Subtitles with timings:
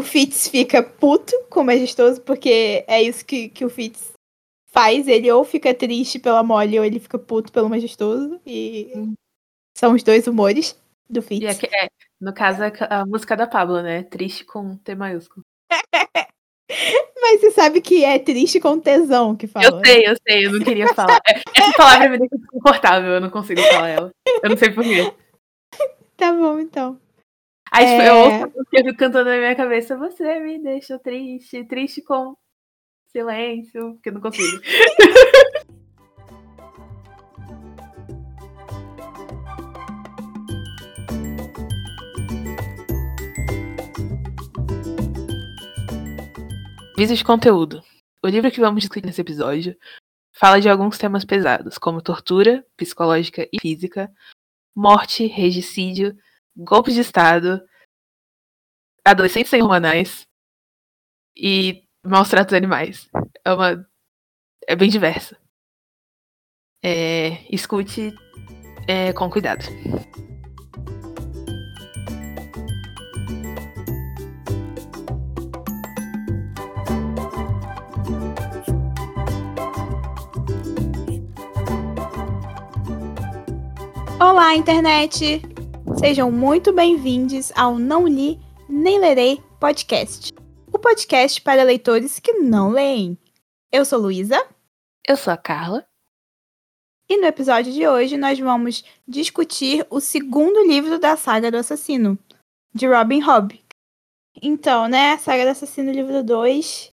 [0.00, 4.12] o Fitz fica puto com o majestoso, porque é isso que, que o Fitz
[4.72, 5.06] faz.
[5.06, 8.40] Ele ou fica triste pela Molly, ou ele fica puto pelo majestoso.
[8.46, 9.14] E Hum.
[9.76, 10.76] são os dois humores
[11.08, 11.56] do Fitz.
[11.56, 11.88] Aqui- é,
[12.20, 14.02] no caso, é a música da Pablo, né?
[14.04, 15.42] Triste com T maiúsculo.
[17.22, 19.66] Mas você sabe que é triste com tesão que fala.
[19.66, 21.18] Eu sei, eu sei, eu não queria falar.
[21.28, 24.10] É, Essa palavra me deixa desconfortável, eu não consigo falar ela.
[24.42, 25.12] Eu não sei porquê.
[26.16, 26.98] Tá bom, então.
[27.72, 28.08] Aí, tipo, É.
[28.08, 32.36] eu ouço fico cantando na minha cabeça, você me deixa triste, triste com
[33.12, 34.60] silêncio, porque eu não consigo.
[46.94, 47.82] Aviso de conteúdo.
[48.22, 49.74] O livro que vamos discutir nesse episódio
[50.34, 54.12] fala de alguns temas pesados, como tortura psicológica e física,
[54.76, 56.14] morte, regicídio,
[56.64, 57.62] golpe de Estado,
[59.04, 60.26] adolescentes sem hormonais
[61.36, 63.08] e maus tratos animais.
[63.44, 63.86] É uma.
[64.66, 65.36] É bem diversa.
[66.82, 68.12] É, escute
[68.86, 69.64] é, com cuidado.
[84.20, 85.49] Olá, internet!
[85.98, 88.38] Sejam muito bem-vindos ao Não Li
[88.68, 90.32] Nem Lerei podcast.
[90.72, 93.18] O podcast para leitores que não leem.
[93.70, 94.42] Eu sou Luísa
[95.06, 95.86] Eu sou a Carla.
[97.08, 102.18] e no episódio de hoje nós vamos discutir o segundo livro da saga do assassino,
[102.74, 103.60] de Robin Hobb.
[104.42, 106.92] Então, né, Saga do Assassino, livro 2.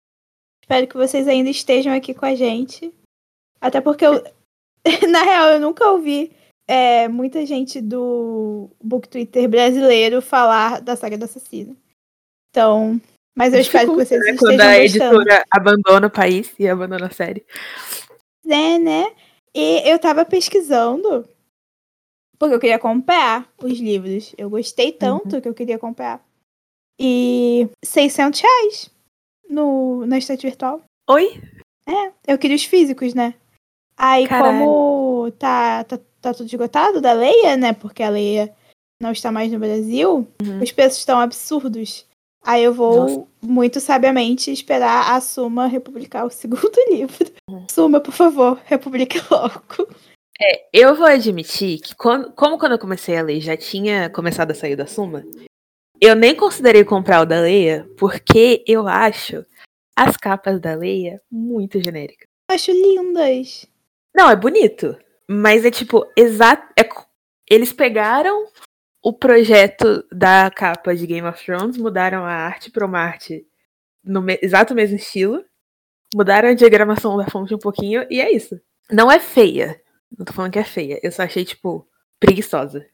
[0.62, 2.92] Espero que vocês ainda estejam aqui com a gente.
[3.60, 4.14] Até porque eu,
[5.10, 6.32] na real, eu nunca ouvi
[6.66, 11.76] é, muita gente do Book Twitter brasileiro falar da Saga do Assassino.
[12.50, 13.00] Então,
[13.36, 14.82] mas eu espero que vocês Né, estejam Quando a gostando.
[14.82, 17.44] editora abandona o país e abandona a série.
[18.46, 19.14] É, né?
[19.54, 21.28] E eu tava pesquisando
[22.38, 24.34] porque eu queria comprar os livros.
[24.36, 26.24] Eu gostei tanto que eu queria comprar.
[26.98, 28.90] E 600 reais
[29.48, 30.82] no, na estante virtual.
[31.08, 31.40] Oi?
[31.86, 33.34] É, eu queria os físicos, né?
[33.96, 34.58] Aí, Caralho.
[34.58, 35.98] como tá, tá,
[36.32, 37.72] tá tudo esgotado da Leia, né?
[37.72, 38.52] Porque a Leia
[39.00, 40.62] não está mais no Brasil, Uhum.
[40.62, 42.04] os preços estão absurdos.
[42.44, 43.26] Aí eu vou, Nossa.
[43.42, 47.30] muito sabiamente, esperar a Suma republicar o segundo livro.
[47.50, 47.66] Uhum.
[47.70, 49.88] Suma, por favor, republique logo.
[50.40, 54.50] É, eu vou admitir que, quando- como quando eu comecei a ler já tinha começado
[54.50, 55.24] a sair da Suma,
[56.00, 59.44] eu nem considerei comprar o da Leia, porque eu acho
[59.98, 62.26] as capas da Leia muito genéricas.
[62.50, 63.66] Eu acho lindas.
[64.14, 64.96] Não, é bonito,
[65.28, 66.72] mas é tipo, exato.
[66.78, 66.88] é
[67.48, 68.46] eles pegaram
[69.02, 73.46] o projeto da capa de Game of Thrones, mudaram a arte para uma arte
[74.02, 75.44] no me- exato mesmo estilo,
[76.14, 78.60] mudaram a diagramação da fonte um pouquinho, e é isso.
[78.90, 79.80] Não é feia.
[80.16, 80.98] Não tô falando que é feia.
[81.02, 81.86] Eu só achei, tipo,
[82.18, 82.86] preguiçosa.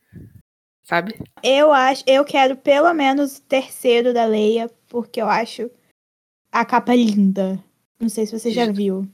[0.82, 1.14] Sabe?
[1.42, 5.70] Eu acho, eu quero pelo menos o terceiro da Leia, porque eu acho
[6.50, 7.62] a capa linda.
[8.00, 9.06] Não sei se você já viu.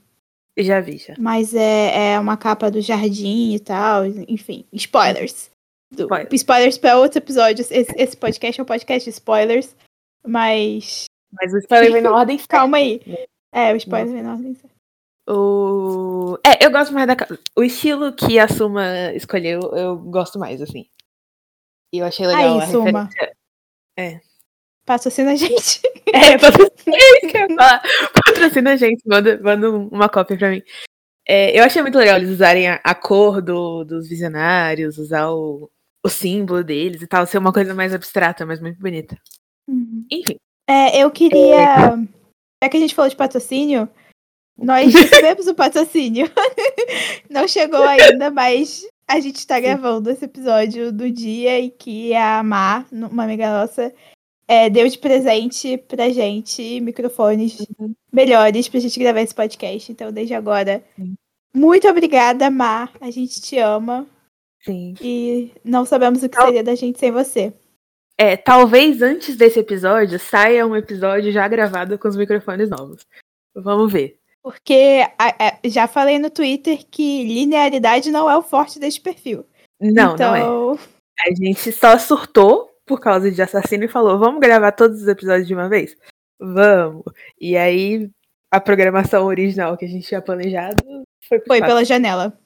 [0.59, 1.15] Já vi, já.
[1.19, 4.05] Mas é, é uma capa do jardim e tal.
[4.05, 5.51] Enfim, spoilers.
[5.93, 6.29] Do- Spoiler.
[6.35, 7.63] Spoilers para outro episódio.
[7.63, 9.75] Esse, esse podcast é um podcast de spoilers.
[10.27, 13.01] Mas Mas o spoiler vem na ordem calma aí.
[13.53, 14.77] É, o spoiler vem na ordem certa.
[15.31, 16.39] O...
[16.45, 17.39] É, eu gosto mais da capa.
[17.57, 20.87] O estilo que a Suma escolheu, eu gosto mais, assim.
[21.95, 23.05] E eu achei legal Aí, a Suma.
[23.97, 24.28] referência.
[24.89, 25.81] Patrocina a gente.
[26.11, 27.83] É, patrocina.
[28.25, 30.63] Patrocina a gente, manda, manda um- uma cópia pra mim.
[31.29, 35.71] É, eu achei muito legal eles usarem a, a cor do, dos visionários, usar o,
[36.03, 39.19] o símbolo deles e tal, ser uma coisa mais abstrata, mas muito bonita.
[39.69, 40.07] Uhum.
[40.11, 41.95] Enfim, É, eu queria.
[42.65, 43.87] Já que a gente falou de patrocínio,
[44.57, 46.31] nós recebemos o patrocínio.
[47.29, 52.43] Não chegou ainda, mas a gente tá gravando esse episódio do dia em que a
[52.43, 53.93] Mar, uma amiga nossa,
[54.49, 57.95] é, deu de presente pra gente microfones Uhum.
[58.13, 59.93] melhores pra gente gravar esse podcast.
[59.93, 61.15] Então, desde agora, Sim.
[61.55, 62.91] muito obrigada, Mar.
[63.01, 64.07] A gente te ama
[64.65, 64.95] sim.
[65.03, 67.53] e não sabemos o que Então- seria da gente sem você.
[68.21, 73.07] É, talvez antes desse episódio saia um episódio já gravado com os microfones novos.
[73.55, 74.19] Vamos ver.
[74.43, 79.45] Porque a- a- já falei no Twitter que linearidade não é o forte desse perfil.
[79.81, 80.79] Não, então, não é.
[81.21, 85.47] A gente só surtou por causa de assassino e falou: vamos gravar todos os episódios
[85.47, 85.97] de uma vez?
[86.41, 87.05] Vamos.
[87.41, 88.11] E aí
[88.51, 90.83] a programação original que a gente tinha planejado
[91.29, 92.37] foi, foi pela janela.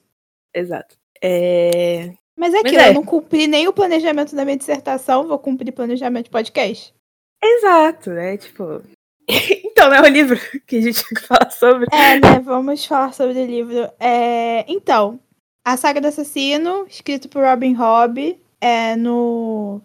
[0.53, 0.95] Exato.
[1.21, 2.13] É...
[2.37, 2.89] Mas é Mas aquilo, é.
[2.89, 6.93] eu não cumpri nem o planejamento da minha dissertação, vou cumprir planejamento de podcast.
[7.41, 8.37] Exato, né?
[8.37, 8.81] Tipo.
[9.29, 11.87] então, não é o livro que a gente tem que falar sobre.
[11.91, 12.39] É, né?
[12.43, 13.89] Vamos falar sobre o livro.
[13.99, 14.65] É...
[14.67, 15.19] Então,
[15.65, 19.81] a Saga do Assassino, escrito por Robin Hobb, é no...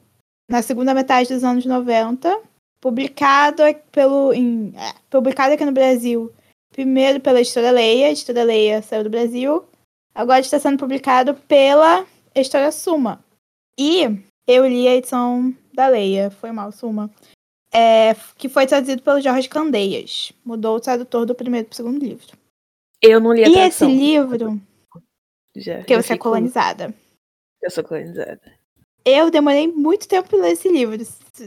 [0.49, 2.41] na segunda metade dos anos 90.
[2.81, 3.63] Publicado
[3.93, 4.33] pelo.
[4.33, 4.73] Em...
[4.77, 6.33] É, publicado aqui no Brasil.
[6.73, 8.07] Primeiro pela editora Leia.
[8.07, 9.65] A editora Leia saiu do Brasil.
[10.15, 13.25] Agora está sendo publicado pela editora Suma.
[13.79, 14.03] E
[14.47, 16.31] eu li a edição da Leia.
[16.31, 17.11] Foi mal, Suma.
[17.73, 20.33] É, que foi traduzido pelo Jorge Candeias.
[20.45, 22.27] Mudou o tradutor do primeiro para o segundo livro.
[23.03, 23.89] Eu não li a E tradução.
[23.91, 24.61] esse livro,
[25.57, 26.95] Já, que já você é colonizada.
[27.61, 28.58] Eu sou colonizada.
[29.09, 30.97] Eu demorei muito tempo para ler esse livro.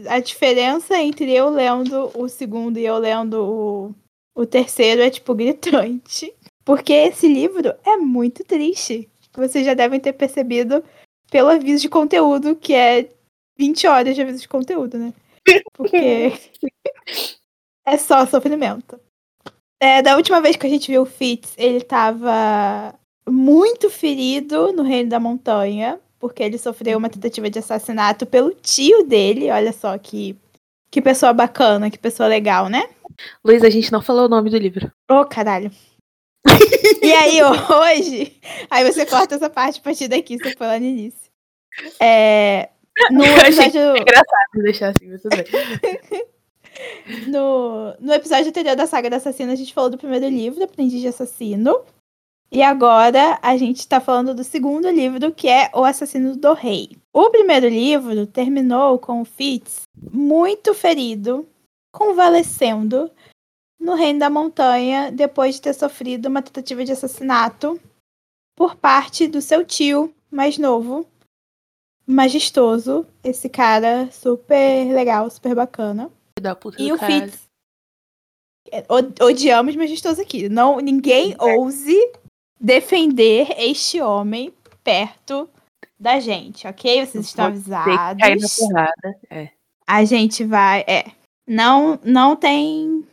[0.08, 3.96] A diferença entre eu lendo o segundo e eu lendo o,
[4.36, 6.34] o terceiro é, tipo, gritante.
[6.66, 9.08] Porque esse livro é muito triste.
[9.34, 10.84] Vocês já devem ter percebido
[11.30, 13.10] pelo aviso de conteúdo, que é
[13.60, 15.14] 20 horas de aviso de conteúdo, né?
[15.74, 16.34] Porque
[17.86, 19.00] é só sofrimento.
[19.80, 22.98] É, da última vez que a gente viu o Fitz, ele tava
[23.30, 29.04] muito ferido no Reino da Montanha, porque ele sofreu uma tentativa de assassinato pelo tio
[29.04, 29.50] dele.
[29.50, 30.38] Olha só que,
[30.92, 32.88] que pessoa bacana, que pessoa legal, né?
[33.44, 34.92] Luiz, a gente não falou o nome do livro.
[35.10, 35.72] Ô, caralho.
[37.02, 38.40] e aí, hoje.
[38.70, 41.32] Aí você corta essa parte a partir daqui, você foi lá no início.
[42.00, 42.70] É,
[43.10, 43.98] no Eu achei episódio.
[43.98, 45.46] Engraçado deixar assim, mas tudo bem.
[47.28, 51.02] No, no episódio anterior da saga do assassino, a gente falou do primeiro livro, Aprendiz
[51.02, 51.84] de Assassino.
[52.54, 56.98] E agora a gente tá falando do segundo livro, que é O Assassino do Rei.
[57.14, 61.48] O primeiro livro terminou com o Fitz muito ferido,
[61.94, 63.10] convalescendo
[63.80, 67.80] no Reino da Montanha depois de ter sofrido uma tentativa de assassinato
[68.54, 71.08] por parte do seu tio mais novo,
[72.06, 73.08] majestoso.
[73.24, 76.12] Esse cara super legal, super bacana.
[76.78, 76.98] E o.
[76.98, 77.50] Fitz.
[78.70, 78.86] É,
[79.24, 80.50] Odiamos majestoso aqui.
[80.50, 81.98] Não, ninguém ouse
[82.62, 84.54] defender este homem
[84.84, 85.50] perto
[86.00, 87.06] da gente, ok?
[87.06, 88.56] Vocês estão que cair na avisados.
[88.58, 89.20] porrada.
[89.30, 89.50] É.
[89.88, 90.84] A gente vai.
[90.88, 91.06] É.
[91.48, 93.06] Não, não tem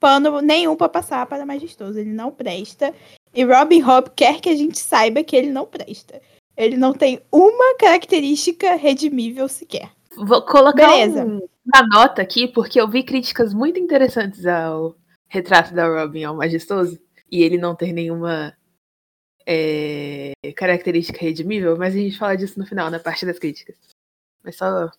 [0.00, 1.98] pano nenhum pra passar para majestoso.
[1.98, 2.94] Ele não presta.
[3.34, 6.20] E Robin Hobb quer que a gente saiba que ele não presta.
[6.56, 9.90] Ele não tem uma característica redimível sequer.
[10.16, 11.24] Vou colocar Beleza.
[11.24, 14.96] um- uma nota aqui, porque eu vi críticas muito interessantes ao
[15.28, 16.98] retrato da Robin ao majestoso.
[17.30, 18.54] E ele não ter nenhuma
[19.50, 23.76] é, característica redimível, mas a gente fala disso no final, na parte das críticas.
[24.44, 24.90] Mas só,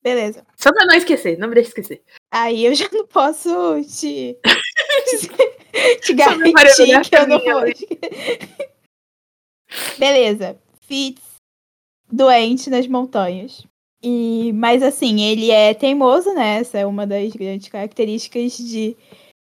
[0.00, 0.46] Beleza.
[0.56, 2.00] só pra não esquecer, não me deixe esquecer.
[2.30, 3.50] Aí eu já não posso
[3.82, 4.38] te.
[6.00, 7.62] te garantir que eu não vou.
[9.98, 10.56] Beleza.
[10.82, 11.22] Fitz
[12.10, 13.66] doente nas montanhas.
[14.00, 16.60] E, mas assim, ele é teimoso, né?
[16.60, 18.96] Essa é uma das grandes características de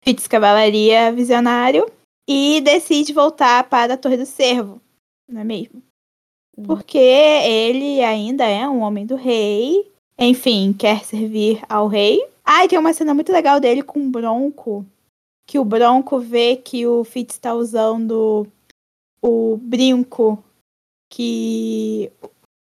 [0.04, 1.86] Fitz Cavalaria Visionário.
[2.28, 4.81] E decide voltar para a Torre do Cervo,
[5.28, 5.84] não é mesmo?
[6.58, 6.66] Uhum.
[6.66, 9.92] Porque ele ainda é um homem do rei.
[10.18, 12.25] Enfim, quer servir ao rei.
[12.46, 14.86] Ah, e tem uma cena muito legal dele com o Bronco.
[15.46, 18.48] Que o Bronco vê que o Fitz está usando
[19.22, 20.44] o brinco
[21.10, 22.12] que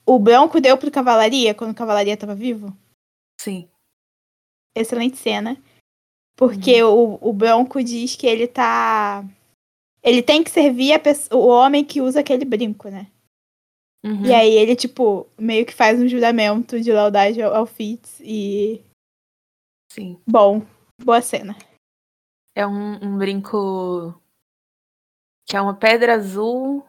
[0.05, 2.77] o Bronco deu pro Cavalaria quando o Cavalaria estava vivo.
[3.41, 3.69] Sim.
[4.75, 5.57] Excelente cena.
[6.37, 9.25] Porque o, o Bronco diz que ele tá.
[10.05, 13.11] Ele tem que servir a pessoa, o homem que usa aquele brinco, né?
[14.05, 14.27] Uhum.
[14.27, 18.85] E aí ele, tipo, meio que faz um juramento de lealdade ao, ao Fitz e.
[19.91, 20.21] Sim.
[20.27, 20.61] Bom,
[21.03, 21.57] boa cena.
[22.55, 24.21] É um, um brinco
[25.49, 26.87] que é uma pedra azul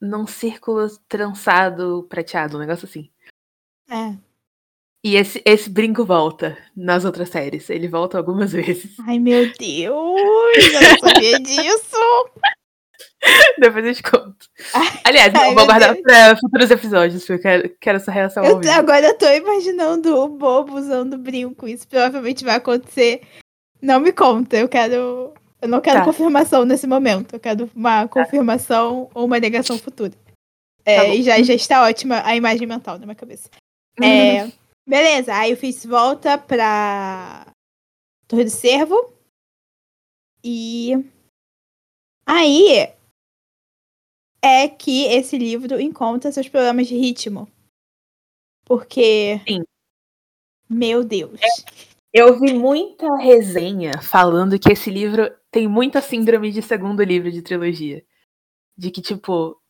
[0.00, 3.10] num círculo trançado prateado, um negócio assim.
[3.90, 4.16] É.
[5.04, 7.68] E esse, esse brinco volta nas outras séries.
[7.68, 8.96] Ele volta algumas vezes.
[9.06, 9.92] Ai, meu Deus!
[10.72, 12.30] Eu não sabia disso!
[13.58, 14.46] Depois eu te conto.
[14.74, 18.44] Ai, Aliás, ai, eu vou guardar pra futuros episódios, porque eu quero, quero essa reação
[18.44, 21.66] Eu, agora eu tô imaginando o bobo usando brinco.
[21.66, 23.22] Isso provavelmente vai acontecer.
[23.80, 25.32] Não me conta, eu quero.
[25.60, 26.04] Eu não quero Tá.
[26.04, 27.34] confirmação nesse momento.
[27.34, 30.12] Eu quero uma confirmação ou uma negação futura.
[30.84, 31.12] É, Tá bom.
[31.14, 33.48] e já, já está ótima a imagem mental na minha cabeça.
[33.98, 34.06] Uhum.
[34.06, 34.52] É,
[34.86, 37.52] beleza, aí o Fitz volta pra
[38.26, 39.12] Torre do Cervo.
[40.42, 40.92] E
[42.26, 42.92] aí
[44.42, 47.48] é que esse livro encontra seus problemas de ritmo.
[48.64, 49.40] Porque.
[49.48, 49.64] Sim.
[50.68, 51.40] Meu Deus.
[52.12, 57.42] Eu vi muita resenha falando que esse livro tem muita síndrome de segundo livro de
[57.42, 58.04] trilogia.
[58.76, 59.60] De que, tipo,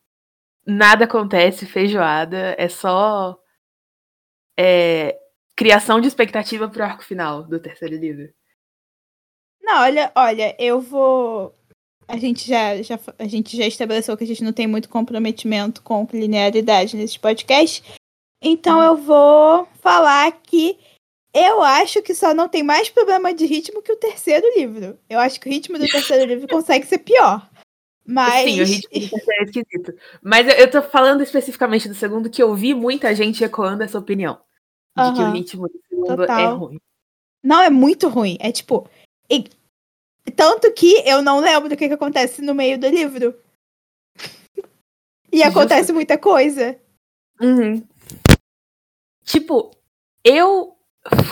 [0.67, 3.39] nada acontece, feijoada, é só.
[4.59, 5.19] É,
[5.57, 8.33] criação de expectativa pro arco final do terceiro livro.
[9.63, 11.55] Não, olha, olha, eu vou.
[12.07, 15.83] A gente já, já, a gente já estabeleceu que a gente não tem muito comprometimento
[15.83, 17.83] com linearidade nesse podcast.
[18.43, 20.79] Então eu vou falar que
[21.33, 24.99] eu acho que só não tem mais problema de ritmo que o terceiro livro.
[25.09, 27.51] Eu acho que o ritmo do terceiro livro consegue ser pior.
[28.07, 28.45] Mas.
[28.51, 29.95] Sim, o ritmo é esquisito.
[30.23, 33.99] Mas eu, eu tô falando especificamente do segundo, que eu vi muita gente ecoando essa
[33.99, 34.41] opinião.
[34.97, 36.57] De que o ritmo do segundo é total.
[36.59, 36.79] ruim.
[37.43, 38.37] Não, é muito ruim.
[38.41, 38.89] É tipo.
[39.31, 39.45] e-
[40.37, 43.39] Tanto que eu não lembro do que, que acontece no meio do livro.
[45.31, 45.49] E Justo.
[45.49, 46.81] acontece muita coisa.
[47.41, 47.87] Uhum.
[49.25, 49.71] Tipo,
[50.25, 50.77] eu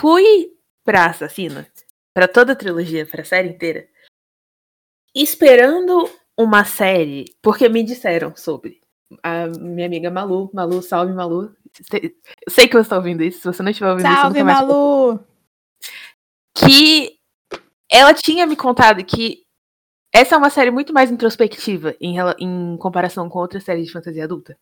[0.01, 1.67] fui pra Assassina,
[2.13, 3.89] pra toda a trilogia, pra série inteira,
[5.15, 8.81] esperando uma série, porque me disseram sobre.
[9.23, 11.55] A minha amiga Malu, Malu, salve Malu.
[11.93, 14.61] Eu sei que você tá ouvindo isso, se você não estiver ouvindo Salve, isso, mais
[14.61, 15.21] Malu!
[16.55, 17.19] que
[17.91, 19.45] ela tinha me contado que
[20.15, 24.25] essa é uma série muito mais introspectiva em, em comparação com outras séries de fantasia
[24.25, 24.59] adulta.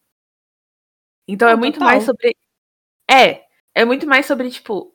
[1.27, 2.37] Então é Não, muito mais sobre.
[3.11, 4.95] É, é muito mais sobre, tipo.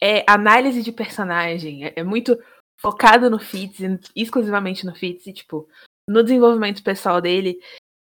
[0.00, 1.84] É análise de personagem.
[1.84, 2.36] É, é muito
[2.82, 3.78] focado no Fitz,
[4.14, 5.68] exclusivamente no Fitz, e, tipo,
[6.08, 7.58] no desenvolvimento pessoal dele.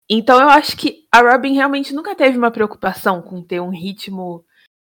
[0.08, 4.44] Então eu acho que a Robin realmente nunca teve uma preocupação com ter um ritmo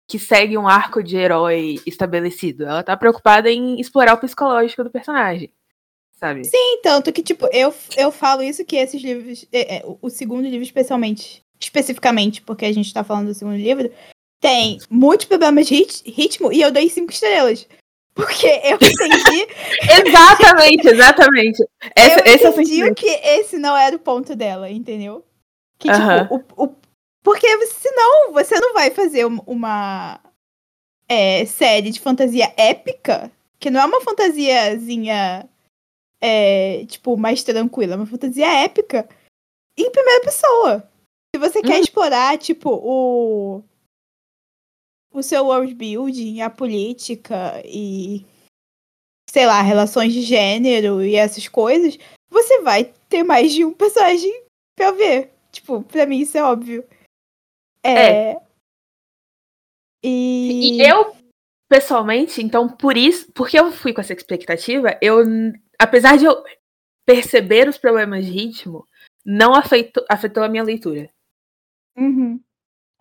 [0.09, 2.63] que segue um arco de herói estabelecido.
[2.65, 5.53] Ela tá preocupada em explorar o psicológico do personagem.
[6.13, 6.43] Sabe?
[6.45, 9.45] Sim, tanto que, tipo, eu, eu falo isso que esses livros.
[9.51, 11.43] é, é, o- o segundo livro, especialmente.
[11.59, 13.91] Especificamente, porque a gente tá falando do segundo livro,
[14.39, 17.67] tem muitos problemas de rit- ritmo e eu dei cinco estrelas.
[18.13, 19.47] Porque eu entendi,
[20.05, 21.63] Exatamente, exatamente.
[21.95, 25.23] Essa, eu esse é o entendi que esse não era o ponto dela, entendeu?
[25.79, 26.27] Que, tipo, Aham.
[26.57, 26.75] o, o-
[27.23, 30.19] porque senão você não vai fazer um- uma
[31.07, 35.47] é, série de fantasia épica, que não é uma fantasiazinha,
[36.21, 39.07] é, tipo, mais tranquila, é uma fantasia épica
[39.77, 40.89] em primeira pessoa.
[41.35, 41.81] Se você quer Hum.
[41.81, 43.63] explorar, tipo, o
[45.11, 48.25] o seu world building, a política e
[49.29, 51.97] sei lá, relações de gênero e essas coisas,
[52.29, 54.43] você vai ter mais de um personagem
[54.75, 55.31] pra ver.
[55.51, 56.85] Tipo, pra mim isso é óbvio.
[57.83, 58.35] É.
[60.03, 60.77] E...
[60.77, 61.15] E eu,
[61.69, 65.19] pessoalmente, então, por isso, porque eu fui com essa expectativa, eu,
[65.79, 66.43] apesar de eu
[67.05, 68.85] perceber os problemas de ritmo,
[69.25, 71.09] não afetou, afetou a minha leitura.
[71.97, 72.41] Uhum.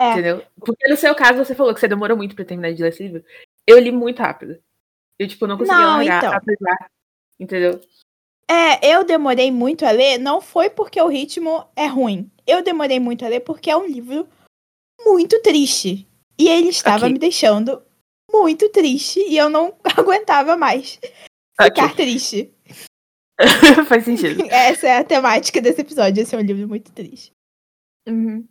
[0.01, 0.13] É.
[0.13, 0.43] Entendeu?
[0.59, 3.03] Porque no seu caso, você falou que você demorou muito pra terminar de ler esse
[3.03, 3.23] livro.
[3.67, 4.59] Eu li muito rápido.
[5.19, 6.33] Eu, tipo, não conseguia Não, largar, então.
[6.33, 6.91] apesar.
[7.39, 7.81] Entendeu?
[8.51, 12.31] É, eu demorei muito a ler, não foi porque o ritmo é ruim.
[12.47, 14.27] Eu demorei muito a ler porque é um livro
[15.05, 16.09] muito triste.
[16.39, 17.13] E ele estava Ok.
[17.13, 17.83] me deixando
[18.33, 20.99] muito triste e eu não aguentava mais
[21.61, 22.51] ficar triste.
[23.87, 24.43] Faz sentido.
[24.51, 26.23] Essa é a temática desse episódio.
[26.23, 27.33] Esse é um livro muito triste.
[28.09, 28.49] Uhum.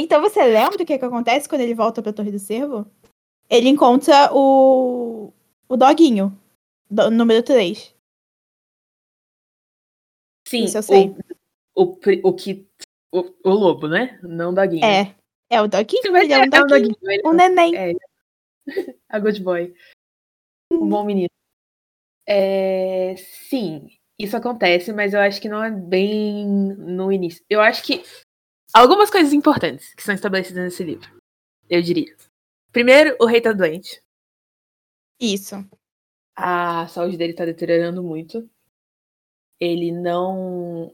[0.00, 2.90] Então você lembra do que, que acontece quando ele volta pra Torre do Cervo?
[3.48, 5.32] Ele encontra o.
[5.68, 6.36] o doguinho.
[6.90, 7.94] Do, número 3.
[10.48, 11.14] Sim, Isso eu sei.
[11.74, 12.66] O, o, o que.
[13.12, 14.18] O, o lobo, né?
[14.22, 14.84] Não o doguinho.
[14.84, 15.14] É.
[15.50, 16.16] É o doguinho?
[16.16, 16.88] Ele é um é, é um doguinho.
[16.94, 17.10] doguinho.
[17.10, 17.76] ele- Um neném.
[17.76, 17.92] É,
[19.08, 19.74] a good boy.
[20.72, 21.28] Um bom menino.
[22.26, 27.44] É, sim, isso acontece, mas eu acho que não é bem no início.
[27.50, 28.04] Eu acho que
[28.74, 31.08] algumas coisas importantes que são estabelecidas nesse livro,
[31.68, 32.14] eu diria.
[32.72, 34.02] Primeiro, o rei tá doente.
[35.20, 35.56] Isso.
[36.36, 38.48] A saúde dele tá deteriorando muito.
[39.58, 40.92] Ele não.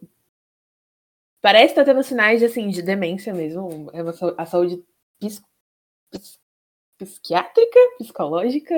[1.40, 3.90] Parece estar tendo sinais de, assim, de demência mesmo.
[3.92, 4.00] É
[4.37, 4.83] a saúde
[5.21, 5.40] pis-
[6.11, 6.40] pis-
[6.99, 8.75] psiquiátrica, psicológica.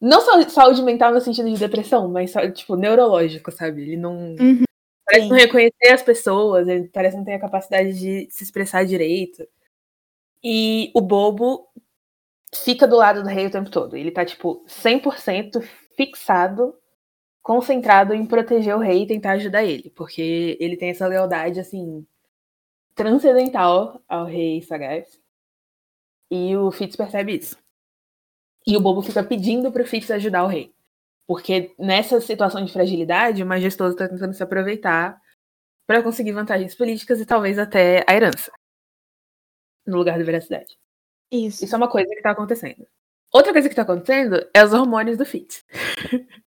[0.00, 3.82] Não só saúde mental no sentido de depressão, mas só, tipo, neurológico, sabe?
[3.82, 4.34] Ele não.
[4.34, 4.64] Uhum,
[5.08, 5.30] Parece sim.
[5.30, 9.46] não reconhecer as pessoas, ele parece não ter a capacidade de se expressar direito.
[10.44, 11.66] E o bobo
[12.54, 13.96] fica do lado do rei o tempo todo.
[13.96, 15.62] Ele tá, tipo, 100%
[15.96, 16.74] fixado,
[17.42, 19.90] concentrado em proteger o rei e tentar ajudar ele.
[19.90, 22.06] Porque ele tem essa lealdade, assim,
[22.94, 25.18] transcendental ao rei Sagaz.
[26.30, 27.56] E o Fitz percebe isso.
[28.66, 30.74] E o bobo fica pedindo pro Fitz ajudar o rei.
[31.28, 35.20] Porque nessa situação de fragilidade, o majestoso tá tentando se aproveitar
[35.86, 38.50] para conseguir vantagens políticas e talvez até a herança.
[39.86, 40.78] No lugar da veracidade.
[41.30, 41.64] Isso.
[41.64, 42.86] Isso é uma coisa que tá acontecendo.
[43.32, 45.64] Outra coisa que tá acontecendo é os hormônios do Fitz.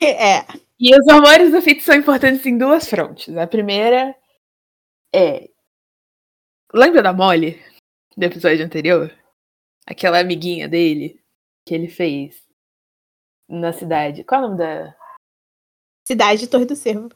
[0.00, 0.46] É.
[0.78, 3.36] E os hormônios do Fitz são importantes em duas frontes.
[3.36, 4.14] A primeira
[5.12, 5.50] é.
[6.72, 7.60] Lembra da Molly?
[8.16, 9.12] Do episódio anterior?
[9.88, 11.18] aquela amiguinha dele
[11.64, 12.46] que ele fez
[13.48, 14.24] na cidade.
[14.24, 14.94] Qual é o nome da
[16.08, 17.10] Cidade de Torre do Cervo.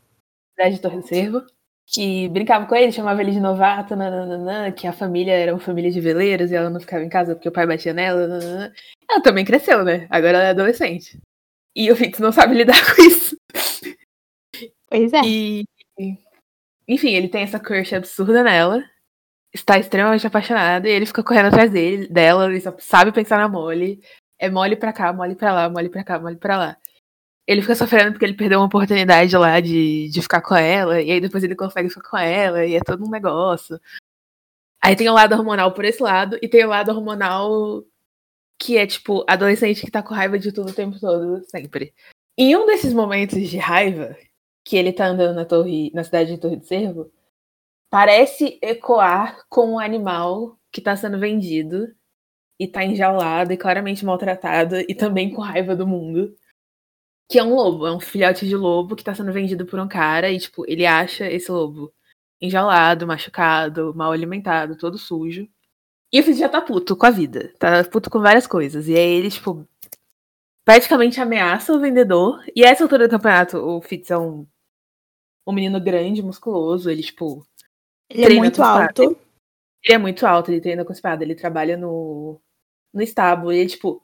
[0.54, 1.46] cidade de Torre do Cervo?
[1.86, 5.90] Que brincava com ele, chamava ele de novato, nananana, que a família era uma família
[5.90, 8.26] de veleiros e ela não ficava em casa porque o pai batia nela.
[8.26, 8.74] nananana.
[9.08, 10.06] Ela também cresceu, né?
[10.10, 11.18] Agora ela é adolescente.
[11.74, 13.34] E o Fitz não sabe lidar com isso.
[14.88, 15.20] Pois é.
[15.24, 15.64] E.
[16.86, 18.84] Enfim, ele tem essa crush absurda nela.
[19.54, 23.48] Está extremamente apaixonado e ele fica correndo atrás dele, dela, ele só sabe pensar na
[23.48, 24.02] Molly.
[24.42, 26.76] É mole pra cá, mole pra lá, mole pra cá, mole pra lá.
[27.46, 31.12] Ele fica sofrendo porque ele perdeu uma oportunidade lá de, de ficar com ela, e
[31.12, 33.80] aí depois ele consegue ficar com ela, e é todo um negócio.
[34.82, 37.84] Aí tem o lado hormonal por esse lado, e tem o lado hormonal
[38.58, 41.94] que é tipo adolescente que tá com raiva de tudo o tempo todo, sempre.
[42.36, 44.16] Em um desses momentos de raiva,
[44.64, 47.12] que ele tá andando na torre, na cidade de Torre do Cervo,
[47.88, 51.94] parece ecoar com um animal que tá sendo vendido
[52.62, 56.32] e tá enjaulado e claramente maltratado e também com raiva do mundo.
[57.28, 59.88] Que é um lobo, é um filhote de lobo que tá sendo vendido por um
[59.88, 61.92] cara e, tipo, ele acha esse lobo
[62.40, 65.48] enjaulado, machucado, mal alimentado, todo sujo.
[66.12, 68.86] E o Fitz já tá puto com a vida, tá puto com várias coisas.
[68.86, 69.66] E aí ele, tipo,
[70.64, 72.44] praticamente ameaça o vendedor.
[72.54, 74.46] E a essa altura do campeonato, o Fitz é um,
[75.44, 77.44] um menino grande, musculoso, ele, tipo,
[78.08, 79.02] Ele é muito alto.
[79.02, 82.40] ele é muito alto, ele treina com espada, ele trabalha no,
[82.92, 83.52] no estábulo.
[83.52, 84.02] E ele, tipo,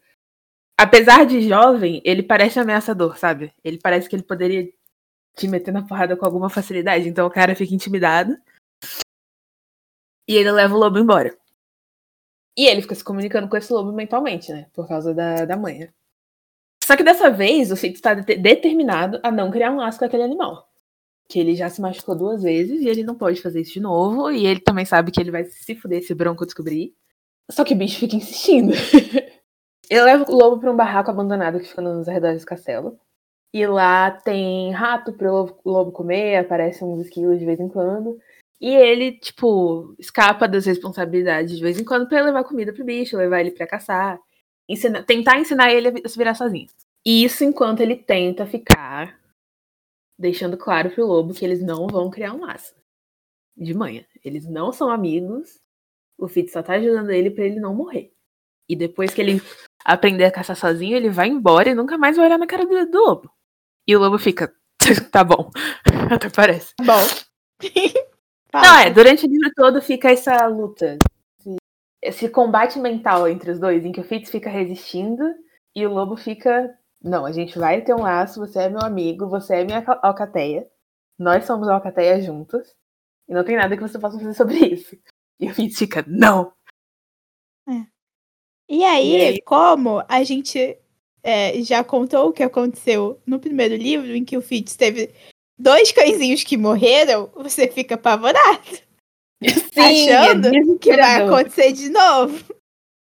[0.79, 3.53] apesar de jovem, ele parece ameaçador, sabe?
[3.65, 4.73] Ele parece que ele poderia
[5.37, 7.09] te meter na porrada com alguma facilidade.
[7.09, 8.37] Então o cara fica intimidado.
[10.29, 11.37] E ele leva o lobo embora.
[12.57, 14.69] E ele fica se comunicando com esse lobo mentalmente, né?
[14.73, 15.95] Por causa da, da manha.
[16.85, 20.05] Só que dessa vez o Fitz está de- determinado a não criar um laço com
[20.05, 20.69] aquele animal.
[21.31, 24.31] Que ele já se machucou duas vezes e ele não pode fazer isso de novo.
[24.31, 26.97] E ele também sabe que ele vai se fuder se o Bronco descobrir.
[27.51, 28.73] Só que o bicho fica insistindo.
[29.91, 32.99] ele leva o lobo para um barraco abandonado que fica nos arredores do castelo.
[33.55, 38.19] E lá tem rato lobo, o lobo comer, aparecem uns esquilos de vez em quando.
[38.61, 43.17] E ele, tipo, escapa das responsabilidades de vez em quando pra levar comida pro bicho,
[43.17, 44.21] levar ele pra caçar.
[44.69, 46.67] ensina- tentar ensinar ele a se virar sozinho.
[47.07, 49.19] E isso enquanto ele tenta ficar
[50.19, 52.75] deixando claro pro lobo que eles não vão criar um laço.
[53.57, 54.05] De manhã.
[54.25, 55.59] Eles não são amigos.
[56.19, 58.13] O Fitz só tá ajudando ele pra ele não morrer.
[58.69, 59.41] E depois que ele
[59.85, 62.91] aprender a caçar sozinho, ele vai embora e nunca mais vai olhar na cara do,
[62.91, 63.31] do lobo.
[63.87, 64.53] E o lobo fica,
[65.11, 65.51] tá bom.
[66.13, 66.75] Até parece.
[66.81, 67.01] Bom.
[68.53, 70.99] Não, é, durante o livro todo fica essa luta.
[71.39, 71.57] Esse,
[72.03, 75.23] esse combate mental entre os dois, em que o Fitz fica resistindo
[75.75, 76.75] e o lobo fica.
[77.01, 80.01] Não, a gente vai ter um laço, você é meu amigo, você é minha alca-
[80.03, 80.67] alcateia.
[81.19, 82.75] Nós somos alcateia juntos.
[83.29, 84.97] E não tem nada que você possa fazer sobre isso.
[85.41, 86.53] E o Fitz fica, não!
[88.71, 89.41] E aí, E aí?
[89.43, 90.79] como a gente
[91.23, 95.15] é, já contou o que aconteceu no primeiro livro, em que o Fitz teve
[95.59, 98.79] dois cãezinhos que morreram, você fica apavorado,
[99.73, 102.55] Sim, achando é que vai acontecer de novo.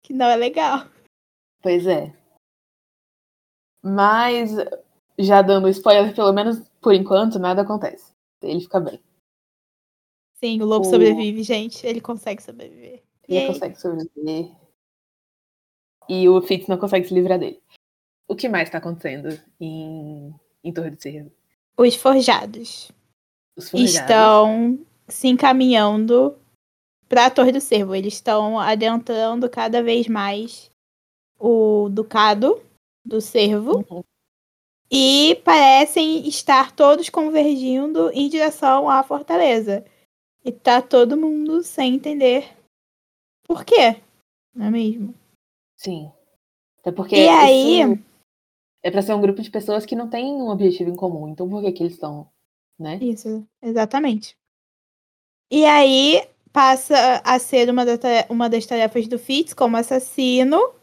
[0.03, 0.87] Que não é legal.
[1.61, 2.11] Pois é.
[3.83, 4.51] Mas,
[5.19, 8.11] já dando spoiler, pelo menos por enquanto, nada acontece.
[8.41, 8.99] Ele fica bem.
[10.43, 11.85] Sim, o lobo O- sobrevive, gente.
[11.85, 13.03] Ele consegue sobreviver.
[13.27, 13.47] Ele Yay.
[13.47, 14.51] consegue sobreviver.
[16.09, 17.61] E o Fitz não consegue se livrar dele.
[18.27, 21.31] O que mais tá acontecendo em, em Torre do Cerro?
[21.77, 22.91] Os forjados
[23.55, 23.95] Os forjados.
[23.95, 26.35] estão se encaminhando
[27.07, 27.93] para a Torre do Cervo.
[27.93, 30.71] Eles estão adentrando cada vez mais
[31.39, 32.61] o ducado
[33.05, 34.03] do Cervo Uhum.
[34.91, 39.85] e parecem estar todos convergindo em direção à fortaleza.
[40.43, 42.49] E tá todo mundo sem entender
[43.43, 44.01] por quê,
[44.55, 45.13] não é mesmo?
[45.77, 46.11] Sim.
[46.79, 47.81] Até porque E aí,
[48.83, 51.29] é pra ser um grupo de pessoas que não tem um objetivo em comum.
[51.29, 52.27] Então por que que eles estão,
[52.79, 52.97] né?
[53.01, 54.35] Isso, exatamente.
[55.51, 57.93] E aí passa a ser uma, da
[58.29, 60.73] uma das tarefas do Fitz como assassino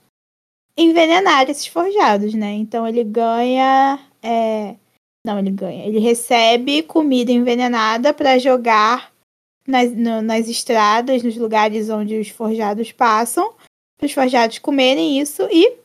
[0.76, 2.52] envenenar esses forjados, né?
[2.52, 3.98] Então ele ganha.
[4.22, 4.76] é,
[5.24, 5.84] Não, ele ganha.
[5.84, 9.12] Ele recebe comida envenenada para jogar
[9.68, 13.54] nas, no- nas estradas, nos lugares onde os forjados passam,
[13.98, 15.78] para os forjados comerem isso e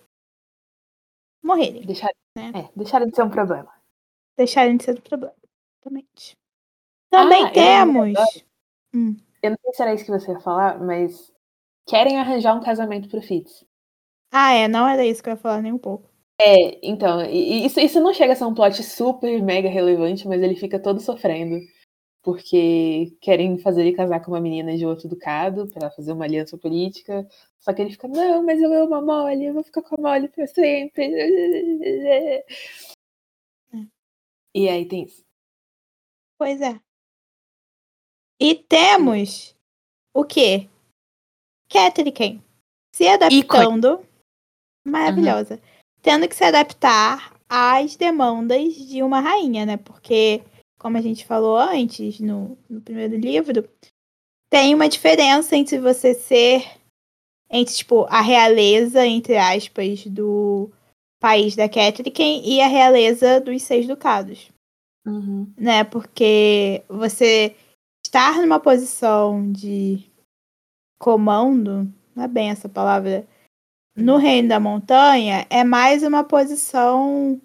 [1.43, 1.85] morrerem.
[1.85, 2.51] Deixar, Né?
[2.55, 3.71] é, deixaram de ser um problema.
[4.37, 5.35] Deixarem de ser do problema.
[5.81, 6.37] Exatamente.
[7.11, 8.17] Também Ah, eu temos.
[9.41, 11.31] Eu não sei se era isso que você ia falar, mas
[11.85, 13.65] querem arranjar um casamento pro Fitz.
[14.31, 16.09] Ah, é, não era isso que eu ia falar nem um pouco.
[16.39, 20.55] É, então, isso, isso não chega a ser um plot super mega relevante, mas ele
[20.55, 21.59] fica todo sofrendo.
[22.23, 26.57] Porque querem fazer ele casar com uma menina de outro ducado para fazer uma aliança
[26.57, 27.27] política.
[27.59, 30.01] Só que ele fica, não, mas eu amo a Molly, eu vou ficar com a
[30.01, 31.03] Molly pra sempre.
[31.03, 32.45] É.
[34.55, 35.23] E aí tem isso.
[36.37, 36.79] Pois é.
[38.39, 39.55] E temos
[40.13, 40.69] o quê?
[41.69, 42.41] Catherine
[42.95, 44.05] se adaptando.
[44.85, 45.55] Maravilhosa.
[45.55, 45.61] Uhum.
[46.01, 49.77] Tendo que se adaptar às demandas de uma rainha, né?
[49.77, 50.43] Porque
[50.83, 53.67] como a gente falou antes no, no primeiro livro,
[54.49, 56.69] tem uma diferença entre você ser
[57.49, 60.69] entre tipo a realeza entre aspas do
[61.21, 64.51] país da Catherine e a realeza dos seis ducados,
[65.05, 65.47] uhum.
[65.55, 65.85] né?
[65.85, 67.55] Porque você
[68.05, 70.03] estar numa posição de
[70.99, 73.25] comando, não é bem essa palavra,
[73.95, 77.39] no reino da montanha é mais uma posição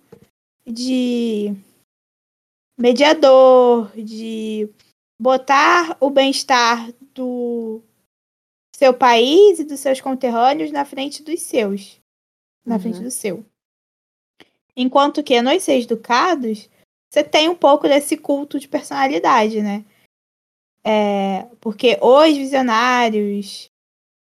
[0.66, 1.54] de
[2.78, 4.70] mediador, de
[5.20, 7.82] botar o bem-estar do
[8.74, 12.00] seu país e dos seus conterrâneos na frente dos seus.
[12.64, 12.80] Na uhum.
[12.80, 13.44] frente do seu.
[14.76, 16.70] Enquanto que nos Seis Ducados,
[17.10, 19.84] você tem um pouco desse culto de personalidade, né?
[20.84, 23.68] É, porque os visionários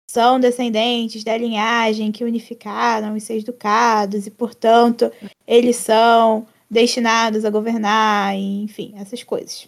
[0.09, 5.11] são descendentes da linhagem que unificaram os seis ducados e, portanto,
[5.45, 9.67] eles são destinados a governar, enfim, essas coisas.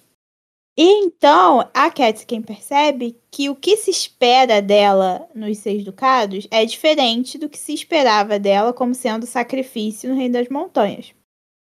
[0.78, 6.64] E então a quem percebe que o que se espera dela nos Seis Ducados é
[6.66, 11.16] diferente do que se esperava dela como sendo sacrifício no Reino das Montanhas.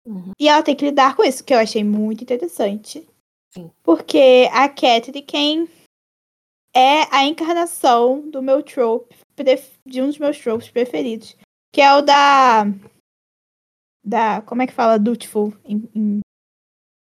[0.06, 0.32] Uhum.
[0.40, 3.08] E ela tem que lidar com isso, que eu achei muito interessante.
[3.52, 3.72] Sim.
[3.82, 5.68] Porque a quem
[6.76, 9.16] é a encarnação do meu trope,
[9.84, 11.36] de um dos meus tropes preferidos,
[11.74, 12.68] que é o da
[14.08, 14.42] da.
[14.42, 16.20] Como é que fala dutiful em, em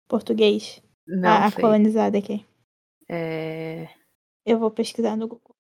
[0.10, 0.82] português?
[1.06, 2.44] Não, a, a colonizada aqui.
[3.08, 3.88] É...
[4.46, 5.56] Eu vou pesquisar no Google.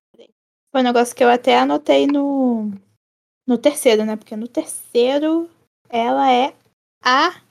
[0.71, 2.71] Foi um negócio que eu até anotei no.
[3.45, 4.17] No terceiro, né?
[4.17, 5.49] Porque no terceiro
[5.89, 6.53] ela é
[7.01, 7.41] a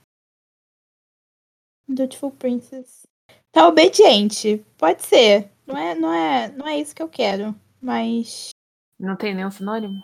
[1.89, 3.07] Dutiful Princess.
[3.53, 4.65] Tá obediente.
[4.77, 5.51] Pode ser.
[5.67, 7.55] Não é, não é, não é isso que eu quero.
[7.81, 8.51] Mas.
[8.99, 10.03] Não tem nenhum sinônimo?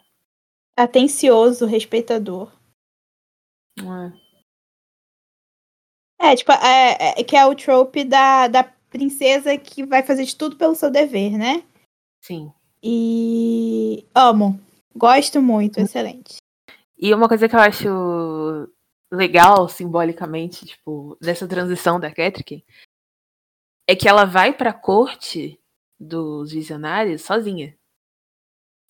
[0.77, 2.51] Atencioso, respeitador.
[6.21, 6.33] É.
[6.33, 10.37] é, tipo, é, é, que é o trope da, da princesa que vai fazer de
[10.37, 11.65] tudo pelo seu dever, né?
[12.23, 12.53] Sim.
[12.83, 14.61] E amo.
[14.95, 15.85] Gosto muito, hum.
[15.85, 16.37] excelente.
[16.99, 18.69] E uma coisa que eu acho
[19.13, 22.65] legal, simbolicamente, tipo, dessa transição da Catrick,
[23.89, 25.61] é que ela vai pra corte
[25.99, 27.77] dos visionários sozinha.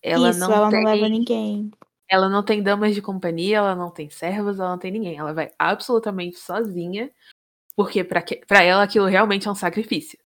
[0.03, 0.83] Ela Isso, não ela tem...
[0.83, 1.71] não leva ninguém.
[2.13, 5.17] Ela não tem damas de companhia, ela não tem servos, ela não tem ninguém.
[5.17, 7.11] Ela vai absolutamente sozinha,
[7.75, 10.19] porque para ela aquilo realmente é um sacrifício.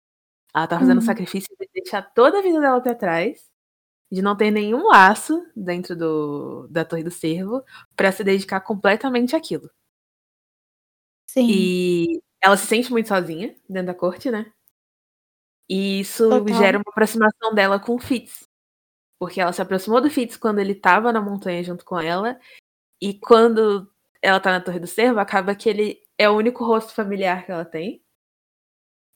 [0.51, 1.03] Ela tá fazendo uhum.
[1.03, 3.51] um sacrifício de deixar toda a vida dela pra trás,
[4.11, 7.63] de não ter nenhum laço dentro do, da Torre do Cervo,
[7.95, 9.69] para se dedicar completamente àquilo.
[11.27, 11.47] Sim.
[11.47, 14.51] E ela se sente muito sozinha dentro da corte, né?
[15.69, 16.57] E isso Total.
[16.57, 18.49] gera uma aproximação dela com o Fitz.
[19.19, 22.39] Porque ela se aproximou do Fitz quando ele tava na montanha junto com ela.
[23.01, 26.93] E quando ela tá na Torre do Cervo, acaba que ele é o único rosto
[26.93, 28.03] familiar que ela tem.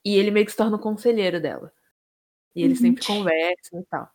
[0.05, 1.73] E ele meio que se torna o conselheiro dela.
[2.55, 2.87] E eles uhum.
[2.87, 4.09] sempre conversam e tal.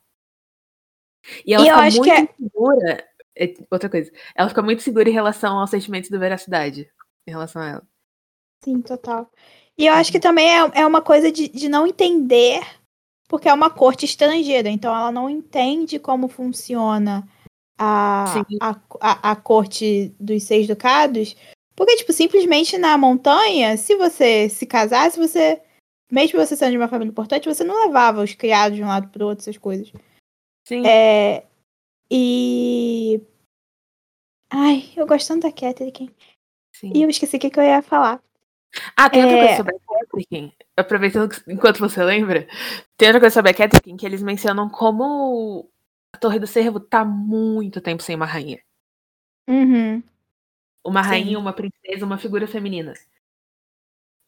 [1.47, 2.35] E ela e fica muito é...
[2.35, 3.09] segura.
[3.37, 4.12] É, outra coisa.
[4.35, 6.90] Ela fica muito segura em relação aos sentimentos de veracidade.
[7.27, 7.88] Em relação a ela.
[8.62, 9.31] Sim, total.
[9.77, 10.23] E eu acho que uhum.
[10.23, 12.62] também é, é uma coisa de, de não entender
[13.29, 17.27] porque é uma corte estrangeira, então ela não entende como funciona
[17.79, 21.35] a, a, a, a, corte dos seis ducados.
[21.75, 25.61] Porque, tipo, simplesmente na montanha, se você se casasse, você.
[26.13, 29.09] Mesmo você sendo de uma família importante, você não levava os criados de um lado
[29.09, 29.91] pro outro, essas coisas.
[30.65, 30.87] Sim.
[30.87, 31.45] É,
[32.11, 33.21] e.
[34.51, 36.15] Ai, eu gosto tanto da Catherine.
[36.77, 36.93] Sim.
[36.95, 38.23] E eu esqueci o que, que eu ia falar.
[38.97, 39.41] Ah, tem outra é...
[39.41, 42.47] coisa sobre a Catherine aproveitando enquanto você lembra,
[42.97, 45.69] tem outra coisa sobre a Catherine que eles mencionam como
[46.13, 48.61] a Torre do Cervo tá muito tempo sem uma rainha.
[49.49, 50.03] Uhum.
[50.85, 51.09] Uma Sim.
[51.09, 52.95] rainha, uma princesa, uma figura feminina.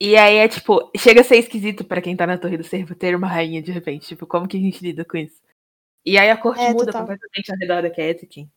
[0.01, 2.95] E aí é tipo, chega a ser esquisito para quem tá na Torre do Cervo
[2.95, 4.07] ter uma rainha de repente.
[4.07, 5.41] Tipo, como que a gente lida com isso?
[6.05, 7.03] E aí a corte é, muda total.
[7.03, 8.51] completamente ao redor da Catherine.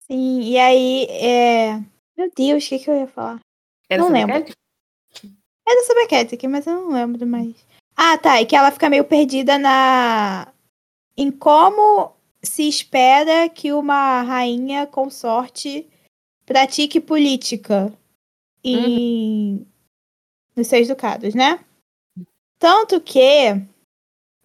[0.00, 1.80] Sim, e aí é.
[2.16, 3.40] Meu Deus, o que, que eu ia falar?
[3.88, 4.44] Era não lembro.
[5.66, 7.54] É da Saber aqui, mas eu não lembro mais.
[7.96, 8.40] Ah, tá.
[8.40, 10.52] E que ela fica meio perdida na.
[11.16, 15.88] em como se espera que uma rainha consorte
[16.44, 17.92] pratique política
[18.62, 19.56] em.
[19.56, 19.66] Uhum.
[20.56, 21.64] nos Seis Ducados, né?
[22.58, 23.62] Tanto que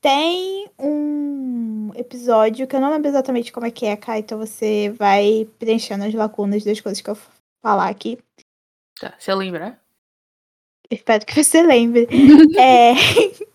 [0.01, 4.89] tem um episódio que eu não lembro exatamente como é que é, Kai, então você
[4.89, 7.17] vai preenchendo as lacunas das coisas que eu
[7.61, 8.17] falar aqui.
[8.99, 9.81] Tá, se eu lembrar.
[10.89, 12.07] Espero que você lembre.
[12.57, 12.93] é,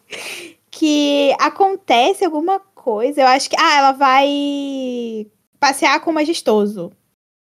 [0.70, 3.56] que acontece alguma coisa, eu acho que.
[3.58, 5.26] Ah, ela vai
[5.58, 6.92] passear com o majestoso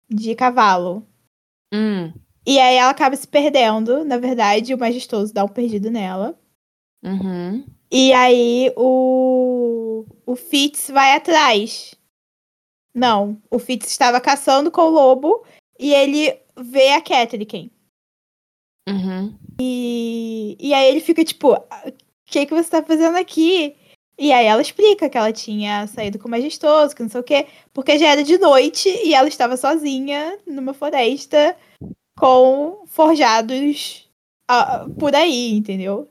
[0.08, 1.06] de cavalo.
[1.72, 2.12] Hum.
[2.46, 4.04] E aí ela acaba se perdendo.
[4.04, 6.38] Na verdade, o majestoso dá um perdido nela.
[7.02, 7.64] Uhum.
[7.90, 11.94] E aí o, o Fitz vai atrás.
[12.94, 15.44] Não, o Fitz estava caçando com o lobo
[15.78, 17.72] e ele vê a Catherine.
[18.88, 19.38] Uhum.
[19.60, 21.92] E, e aí ele fica tipo, o
[22.24, 23.76] que, que você tá fazendo aqui?
[24.18, 27.24] E aí ela explica que ela tinha saído com o majestoso, que não sei o
[27.24, 31.56] quê, porque já era de noite e ela estava sozinha numa floresta
[32.18, 34.10] com forjados
[34.50, 36.08] uh, por aí, entendeu?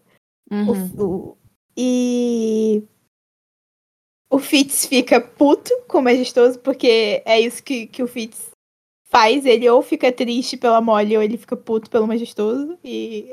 [0.51, 0.91] Uhum.
[0.97, 1.37] O, o,
[1.77, 2.83] e
[4.29, 8.49] o Fitz fica puto com o majestoso, porque é isso que, que o Fitz
[9.09, 9.45] faz.
[9.45, 12.77] Ele ou fica triste pela mole, ou ele fica puto pelo majestoso.
[12.83, 13.29] E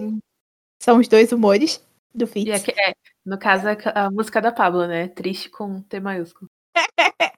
[0.83, 1.85] são os dois humores
[2.15, 2.65] do Fitz.
[2.67, 5.09] E é, é, no caso, é a música da Pablo, né?
[5.09, 6.51] Triste com T maiúsculo.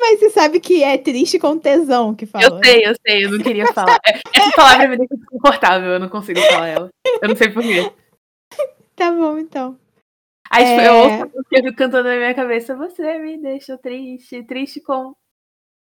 [0.00, 2.44] Mas você sabe que é triste com tesão que fala.
[2.44, 3.98] Eu sei, eu sei, eu não queria falar.
[4.06, 6.90] É, Essa palavra me deixa desconfortável, eu não consigo falar ela.
[7.20, 7.92] Eu não sei porquê.
[8.94, 9.78] Tá bom, então.
[10.50, 10.88] Aí, tipo, É.
[10.88, 15.14] eu ouço a música cantando na minha cabeça, você me deixa triste, triste com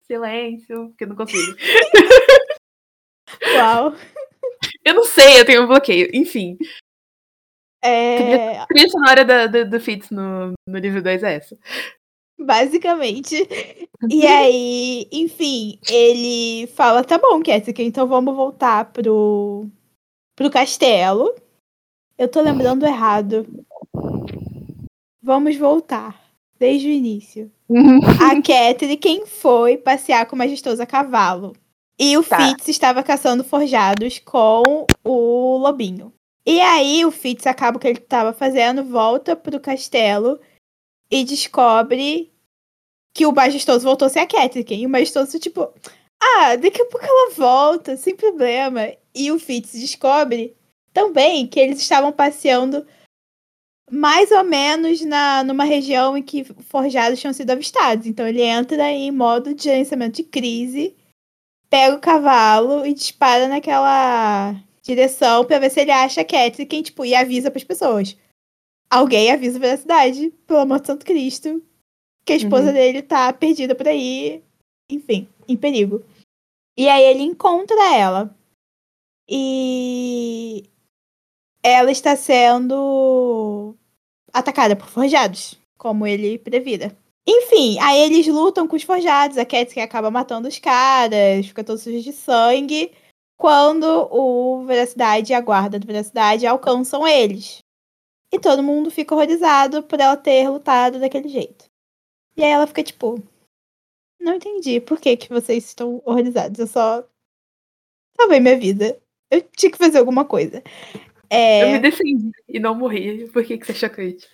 [0.06, 1.56] silêncio, porque eu não consigo.
[3.56, 3.94] Uau.
[4.84, 6.08] Eu não sei, eu tenho um bloqueio.
[6.14, 6.56] Enfim,
[7.82, 11.56] É, a trilha sonora da- do, do Fitz no, no livro 2 é essa.
[12.38, 13.34] basicamente.
[14.10, 19.66] E aí, enfim, ele fala: tá bom, Kética, então vamos voltar pro,
[20.36, 21.34] pro castelo.
[22.18, 23.46] Eu tô lembrando errado.
[25.22, 26.20] Vamos voltar.
[26.58, 27.50] Desde o início.
[28.20, 31.54] A Catherine quem foi passear com o majestoso a cavalo.
[31.98, 32.38] E o Tá.
[32.38, 36.12] Fitz estava caçando forjados com o lobinho.
[36.44, 40.38] E aí o Fitz acaba o que ele estava fazendo, volta pro castelo
[41.10, 42.32] e descobre
[43.12, 44.82] que o majestoso voltou a ser a Catherine.
[44.82, 45.68] E o majestoso, tipo,
[46.20, 48.92] ah, daqui a pouco ela volta, sem problema.
[49.14, 50.54] E o Fitz descobre
[50.92, 52.86] também que eles estavam passeando
[53.90, 58.06] mais ou menos na, numa região em que forjados tinham sido avistados.
[58.06, 60.96] Então ele entra em modo de gerenciamento de crise,
[61.70, 67.04] pega o cavalo e dispara naquela direção pra ver se ele acha a Catherine, tipo,
[67.04, 68.16] e avisa pras pessoas.
[68.88, 71.60] Alguém avisa pra cidade, pelo amor de Santo Cristo,
[72.24, 72.72] que a esposa Uhum.
[72.72, 74.42] dele tá perdida por aí,
[74.90, 76.04] enfim, em perigo.
[76.78, 78.36] E aí ele encontra ela.
[79.28, 80.70] E
[81.66, 83.74] ela está sendo
[84.32, 86.96] atacada por forjados, como ele previra.
[87.26, 91.76] Enfim, aí eles lutam com os forjados, a Catherine acaba matando os caras, fica todo
[91.76, 92.92] sujo de sangue,
[93.36, 97.58] quando o Veracidade e a guarda do Veracidade alcançam eles.
[98.32, 101.64] E todo mundo fica horrorizado por ela ter lutado daquele jeito.
[102.36, 103.20] E aí ela fica tipo,
[104.20, 107.04] não entendi por que, que vocês estão horrorizados, eu só
[108.16, 109.00] salvei minha vida.
[109.28, 110.62] Eu tinha que fazer alguma coisa.
[111.30, 111.64] É...
[111.64, 113.28] Eu me defendi e não morri.
[113.30, 114.28] Por que, que você é chocante?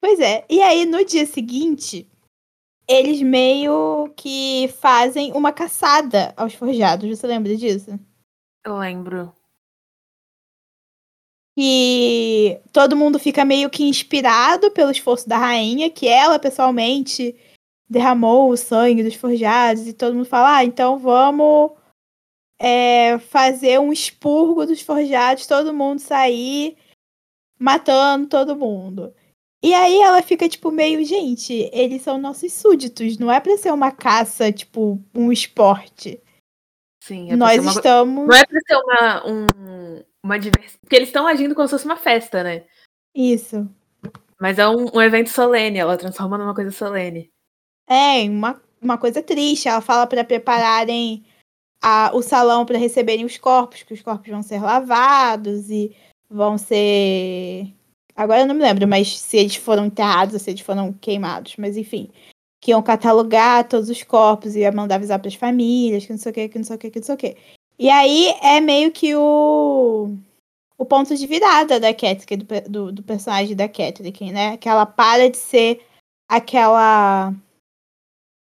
[0.00, 0.44] Pois é.
[0.48, 2.08] E aí, no dia seguinte,
[2.88, 7.08] eles meio que fazem uma caçada aos forjados.
[7.08, 7.98] Você lembra disso?
[8.64, 9.32] Eu lembro.
[11.56, 17.36] E todo mundo fica meio que inspirado pelo esforço da rainha, que ela pessoalmente
[17.88, 21.72] derramou o sangue dos forjados, e todo mundo fala: ah, então vamos
[22.62, 26.76] é, fazer um expurgo dos forjados, todo mundo sair
[27.58, 29.12] matando todo mundo.
[29.60, 33.72] E aí ela fica, tipo, meio, gente, eles são nossos súditos, não é pra ser
[33.72, 36.20] uma caça, tipo, um esporte.
[37.02, 38.28] Sim, é Nós uma- estamos.
[38.28, 40.78] Não é pra ser uma, um, uma diversão.
[40.80, 42.64] Porque eles estão agindo como se fosse uma festa, né?
[43.14, 43.68] Isso.
[44.40, 47.28] Mas é um, um evento solene, ela transforma numa coisa solene.
[47.88, 49.68] É, uma, uma coisa triste.
[49.68, 51.24] Ela fala para prepararem
[51.82, 55.94] a, o salão para receberem os corpos, que os corpos vão ser lavados e
[56.30, 57.66] vão ser.
[58.14, 61.54] Agora eu não me lembro, mas se eles foram enterrados ou se eles foram queimados,
[61.58, 62.08] mas enfim.
[62.60, 66.18] Que iam catalogar todos os corpos e ia mandar avisar para as famílias, que não
[66.18, 67.36] sei o que, que não sei o que, que não sei o que.
[67.78, 70.14] E aí é meio que o,
[70.78, 74.56] o ponto de virada da Catherine, do, do, do personagem da Catherine, né?
[74.56, 75.84] Que ela para de ser
[76.28, 77.34] aquela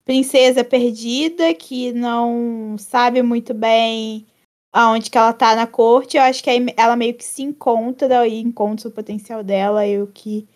[0.09, 4.25] princesa perdida que não sabe muito bem
[4.73, 8.41] aonde que ela tá na corte, eu acho que ela meio que se encontra e
[8.41, 10.47] encontra o potencial dela e o que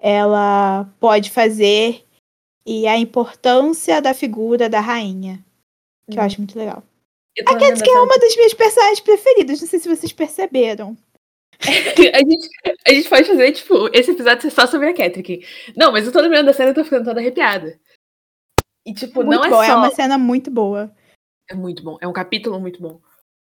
[0.00, 2.04] ela pode fazer
[2.66, 5.44] e a importância da figura da rainha,
[6.10, 6.20] que hum.
[6.20, 6.82] eu acho muito legal.
[7.46, 10.96] A Cat é uma das minhas personagens preferidas, não sei se vocês perceberam.
[11.62, 12.48] a, gente,
[12.84, 15.46] a gente pode fazer, tipo, esse episódio ser só sobre a Catrick.
[15.76, 17.78] Não, mas eu tô lembrando da cena e tô ficando toda arrepiada.
[18.88, 19.72] E, tipo, muito não é bom, é só.
[19.72, 20.90] É uma cena muito boa.
[21.50, 23.00] É muito bom, é um capítulo muito bom.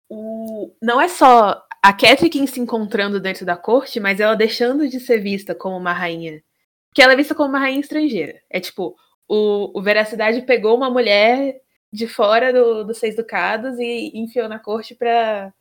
[0.10, 0.74] O...
[0.82, 5.20] Não é só a Catrick se encontrando dentro da corte, mas ela deixando de ser
[5.20, 6.42] vista como uma rainha.
[6.90, 8.42] Porque ela é vista como uma rainha estrangeira.
[8.50, 8.96] É tipo,
[9.28, 11.60] o, o Veracidade pegou uma mulher
[11.92, 15.54] de fora do, dos Seis Ducados e enfiou na corte pra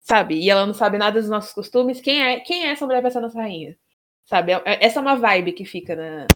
[0.00, 0.36] sabe?
[0.36, 2.00] E ela não sabe nada dos nossos costumes.
[2.00, 3.76] Quem é, quem é essa mulher pra ser nossa rainha?
[4.24, 4.52] Sabe?
[4.52, 6.26] É, é, essa é uma vibe que fica na,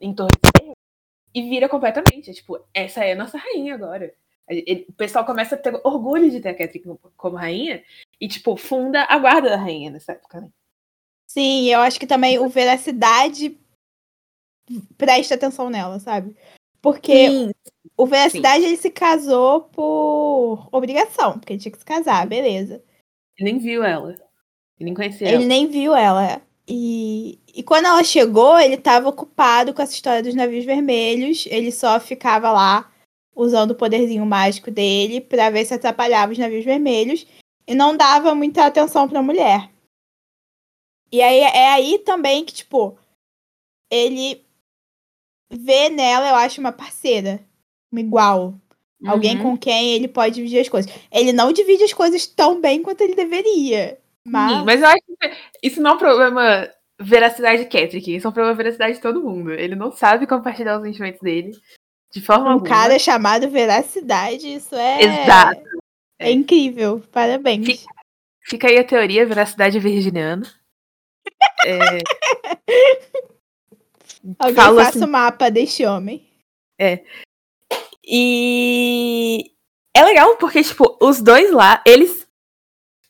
[0.00, 0.26] em de
[1.34, 2.30] e vira completamente.
[2.30, 4.14] É, tipo, essa é a nossa rainha agora.
[4.88, 7.84] O pessoal começa a ter orgulho de ter a Catherine como rainha
[8.20, 10.50] e, tipo, funda a guarda da rainha nessa época, né?
[11.26, 13.56] Sim, eu acho que também o Veracidade
[14.98, 16.36] presta atenção nela, sabe?
[16.82, 17.50] Porque Sim.
[17.96, 22.82] o Veracidade ele se casou por obrigação, porque ele tinha que se casar, beleza.
[23.38, 24.10] Ele nem viu ela.
[24.10, 25.44] Ele nem conhecia ele ela.
[25.44, 26.42] nem viu ela.
[26.72, 31.44] E, e quando ela chegou, ele estava ocupado com essa história dos navios vermelhos.
[31.50, 32.92] Ele só ficava lá
[33.34, 37.26] usando o poderzinho mágico dele para ver se atrapalhava os navios vermelhos
[37.66, 39.68] e não dava muita atenção para a mulher.
[41.10, 42.96] E aí é aí também que, tipo,
[43.90, 44.46] ele
[45.50, 47.44] vê nela, eu acho, uma parceira.
[47.90, 48.54] Uma igual.
[49.00, 49.10] Uhum.
[49.10, 50.92] Alguém com quem ele pode dividir as coisas.
[51.10, 54.00] Ele não divide as coisas tão bem quanto ele deveria.
[54.26, 58.26] Mas, Sim, mas eu acho que isso não é um problema veracidade de Catrick, isso
[58.26, 59.52] é um problema veracidade de todo mundo.
[59.52, 61.52] Ele não sabe compartilhar os sentimentos dele
[62.12, 62.66] de forma um alguma.
[62.66, 65.02] Um cara chamado veracidade, isso é.
[65.02, 65.62] Exato.
[66.18, 67.02] É, é incrível.
[67.10, 67.66] Parabéns.
[67.66, 67.92] Fica,
[68.42, 70.46] fica, aí a teoria veracidade virginiana.
[71.64, 71.98] é...
[74.38, 75.04] Alguém faça assim...
[75.04, 76.28] o mapa deste homem.
[76.78, 77.02] É.
[78.04, 79.52] E
[79.94, 82.19] é legal porque, tipo, os dois lá, eles.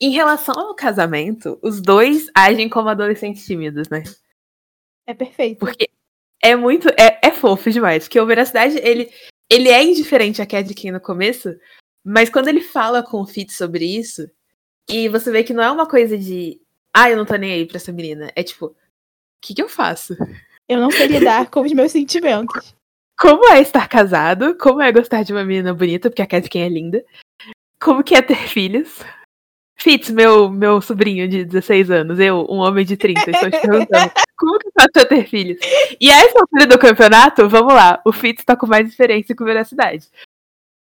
[0.00, 4.02] Em relação ao casamento, os dois agem como adolescentes tímidos, né?
[5.06, 5.58] É perfeito.
[5.58, 5.90] Porque
[6.42, 6.88] é muito.
[6.90, 8.04] É, é fofo demais.
[8.04, 9.10] Porque o Veracidade, ele,
[9.48, 11.54] ele é indiferente a Kedrick no começo,
[12.04, 14.30] mas quando ele fala com o Fitz sobre isso,
[14.88, 16.60] e você vê que não é uma coisa de.
[16.94, 18.32] Ah, eu não tô nem aí pra essa menina.
[18.34, 18.76] É tipo, o
[19.42, 20.16] que, que eu faço?
[20.68, 22.74] Eu não sei lidar com os meus sentimentos.
[23.18, 24.56] Como é estar casado?
[24.56, 27.04] Como é gostar de uma menina bonita, porque a Catherine é linda?
[27.78, 29.00] Como que é ter filhos?
[29.80, 34.12] Fitz, meu, meu sobrinho de 16 anos, eu, um homem de 30, estou te perguntando.
[34.36, 35.58] Como que passa ter filhos?
[35.98, 39.44] E a essa altura do campeonato, vamos lá, o Fitz tá com mais experiência com
[39.44, 40.06] veracidade.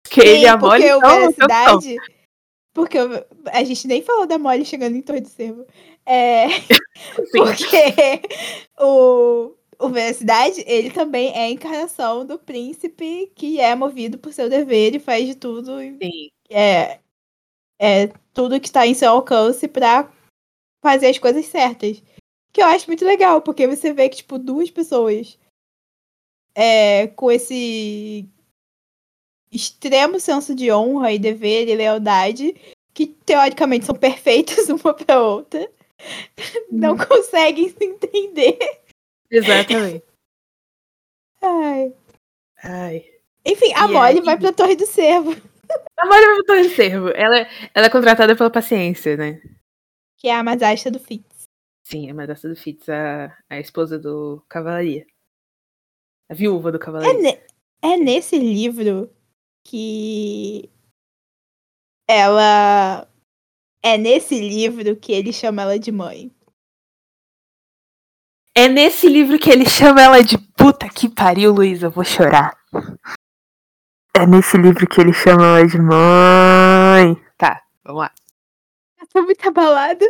[0.03, 1.95] Porque Sim, ele é mole, porque então, veracidade,
[2.73, 2.97] porque
[3.51, 5.65] a gente nem falou da Molly chegando em Torre do Cervo.
[6.05, 6.47] É,
[7.31, 8.21] porque
[8.79, 14.49] o, o Veracidade, ele também é a encarnação do príncipe que é movido por seu
[14.49, 15.77] dever e faz de tudo.
[15.77, 16.29] Sim.
[16.49, 16.99] É,
[17.79, 20.09] é tudo que está em seu alcance para
[20.81, 22.01] fazer as coisas certas.
[22.53, 25.37] Que eu acho muito legal, porque você vê que, tipo, duas pessoas
[26.55, 28.25] é, com esse
[29.51, 32.55] extremo senso de honra e dever e lealdade,
[32.93, 35.69] que teoricamente são perfeitas uma para outra,
[36.71, 36.97] não hum.
[36.97, 38.57] conseguem se entender
[39.29, 40.05] Exatamente.
[41.41, 41.93] Ai.
[42.63, 43.05] Ai.
[43.45, 44.21] Enfim, a e Molly aí...
[44.21, 45.35] vai pra Torre do Cervo.
[45.97, 47.09] A vai pra Torre do Cervo.
[47.09, 49.41] Ela, ela é contratada pela paciência, né?
[50.17, 51.43] Que é a madrasta do Fitz.
[51.83, 55.05] Sim, a madrasta do Fitz, a, a esposa do Cavalaria.
[56.29, 57.13] A viúva do Cavalaria.
[57.13, 57.49] É, ne
[57.81, 59.09] é nesse livro
[59.65, 60.69] que
[62.07, 63.07] ela.
[63.81, 66.31] É nesse livro que ele chama ela de mãe.
[68.55, 72.57] É nesse livro que ele chama ela de puta que pariu, Luísa, eu vou chorar.
[74.15, 77.25] É nesse livro que ele chama ela de mãe.
[77.37, 78.11] Tá, vamos lá.
[78.99, 80.05] Eu tô muito abalada.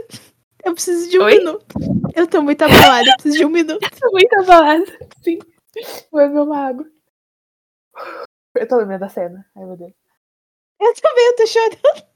[0.64, 1.38] Eu preciso de um Oi?
[1.38, 1.66] minuto.
[2.16, 3.84] Eu tô muito abalada, eu preciso de um minuto.
[3.84, 4.86] Eu tô muito abalada.
[5.24, 5.40] Sim.
[6.12, 6.86] Vou beber uma água.
[8.56, 9.46] Eu tô lembrando da cena.
[9.56, 9.94] Ai, meu Deus.
[10.80, 12.10] Eu também, eu tô chorando.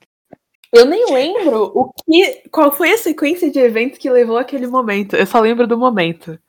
[0.71, 5.15] Eu nem lembro o que, qual foi a sequência de eventos que levou aquele momento.
[5.15, 6.39] Eu só lembro do momento.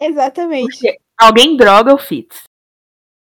[0.00, 0.70] Exatamente.
[0.70, 2.44] Porque alguém droga o Fitz.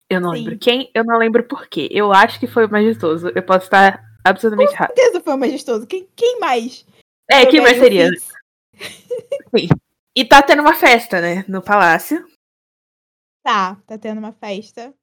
[0.09, 0.37] Eu não Sim.
[0.37, 1.89] lembro quem, eu não lembro por quê.
[1.91, 3.29] Eu acho que foi o majestoso.
[3.35, 4.89] Eu posso estar absolutamente errado.
[4.89, 5.87] Com certeza foi o majestoso.
[5.87, 6.85] Quem, quem mais?
[7.29, 8.09] É, quem mais seria?
[9.55, 9.67] Sim.
[10.15, 11.43] E tá tendo uma festa, né?
[11.47, 12.25] No palácio.
[13.43, 14.93] Tá, tá tendo uma festa.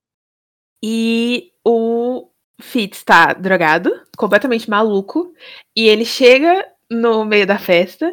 [0.82, 2.30] E o
[2.60, 5.34] Fitz tá drogado, completamente maluco,
[5.74, 8.12] e ele chega no meio da festa,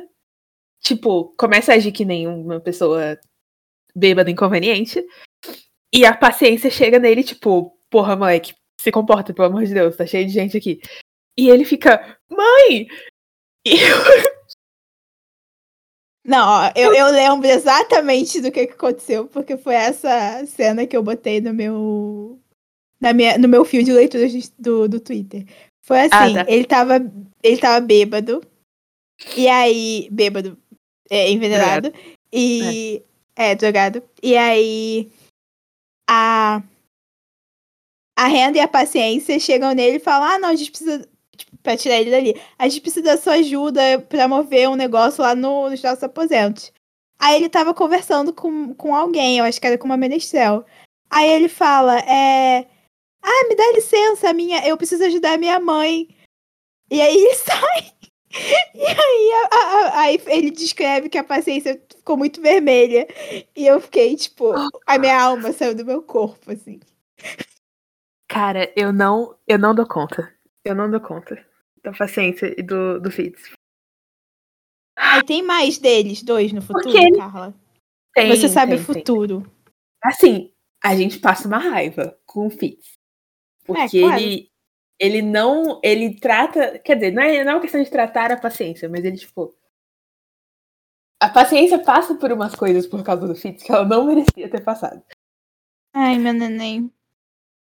[0.80, 3.20] tipo, começa a agir que nem uma pessoa
[3.96, 5.06] bêbada inconveniente,
[5.94, 10.06] e a paciência chega nele, tipo, porra, moleque, se comporta, pelo amor de Deus, tá
[10.06, 10.82] cheio de gente aqui.
[11.38, 12.88] E ele fica, mãe!
[13.64, 13.78] E
[16.26, 20.96] Não, ó, eu, eu lembro exatamente do que, que aconteceu, porque foi essa cena que
[20.96, 22.40] eu botei no meu.
[23.00, 24.28] Na minha, no meu fio de leitura
[24.60, 25.46] do, do Twitter.
[25.84, 26.52] Foi assim, Ah, tá.
[26.52, 26.96] ele tava.
[27.44, 28.42] Ele tava bêbado.
[29.36, 30.08] E aí.
[30.12, 30.58] Bêbado.
[31.10, 31.92] É, envenenado.
[32.32, 33.04] E.
[33.36, 33.56] É.
[33.56, 34.04] drogado.
[34.22, 35.12] E aí.
[36.14, 36.62] A.
[38.18, 41.08] A renda e a paciência chegam nele e falam: Ah, não, a gente precisa.
[41.38, 42.42] Tipo, pra tirar ele dali.
[42.60, 46.72] A gente precisa da sua ajuda pra mover um negócio lá no, nos nossos aposentos.
[47.18, 50.66] Aí ele tava conversando com, com alguém, eu acho que era com uma menestrel.
[51.10, 52.68] Aí ele fala: É.
[53.24, 56.10] Ah, me dá licença, minha, eu preciso ajudar a minha mãe.
[56.90, 57.94] E aí ele sai.
[58.74, 63.08] E aí, a- a- aí ele descreve que a paciência ficou muito vermelha.
[63.56, 64.54] E eu fiquei, tipo,
[64.86, 66.80] a minha alma saiu do meu corpo, assim.
[68.30, 70.34] Cara, eu não, eu não dou conta.
[70.64, 71.46] Eu não dou conta
[71.84, 73.52] da paciência e do, do Fitz.
[74.96, 77.54] Aí tem mais deles, dois no futuro, Porque Carla.
[78.14, 78.96] Tem, Você sabe tem, o tem.
[78.96, 79.52] futuro.
[80.04, 80.54] Assim,
[80.84, 82.94] a gente passa uma raiva com o Fitz.
[83.66, 84.22] Porque É, claro.
[84.22, 84.51] ele,
[85.02, 85.80] ele não.
[85.84, 86.78] Ele trata.
[86.80, 89.54] Quer dizer, não é, não é uma questão de tratar a paciência, mas ele, tipo.
[91.20, 94.64] A paciência passa por umas coisas por causa do Fitz que ela não merecia ter
[94.64, 95.04] passado.
[95.94, 96.92] Ai, meu neném.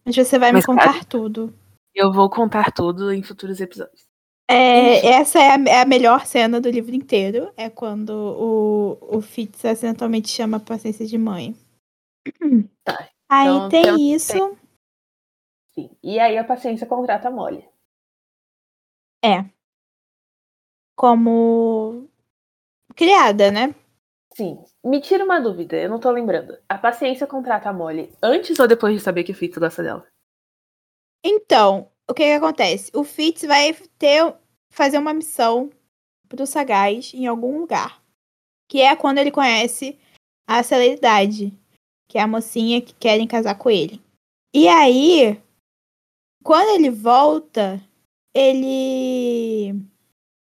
[0.05, 1.53] Mas você vai Mas, me contar tudo.
[1.93, 4.05] Eu vou contar tudo em futuros episódios.
[4.49, 7.53] É, essa é a, é a melhor cena do livro inteiro.
[7.55, 11.55] É quando o, o Fitz acidentalmente chama a paciência de mãe.
[12.83, 14.57] Tá, Aí então tem temos- isso.
[15.73, 15.89] Sim.
[16.03, 17.67] E aí a paciência contrata a Molly.
[21.01, 22.07] como
[22.95, 23.73] criada, né?
[24.35, 24.63] Sim.
[24.83, 26.55] Me tira uma dúvida, eu não tô lembrando.
[26.69, 30.07] A paciência contrata a Molly antes ou depois de saber que o Fitz gosta dela?
[31.23, 32.91] Então, o que que acontece?
[32.95, 34.35] O Fitz vai ter
[34.69, 35.71] fazer uma missão
[36.29, 37.99] pro Sagaz em algum lugar.
[38.69, 39.99] Que é quando ele conhece
[40.47, 41.51] a celeridade,
[42.07, 43.99] que é a mocinha que querem casar com ele.
[44.53, 45.41] E aí,
[46.43, 47.81] quando ele volta,
[48.33, 49.75] ele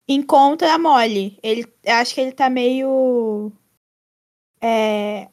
[0.08, 1.38] encontra a Molly.
[1.42, 3.52] Ele acho que ele tá meio
[4.60, 5.28] é,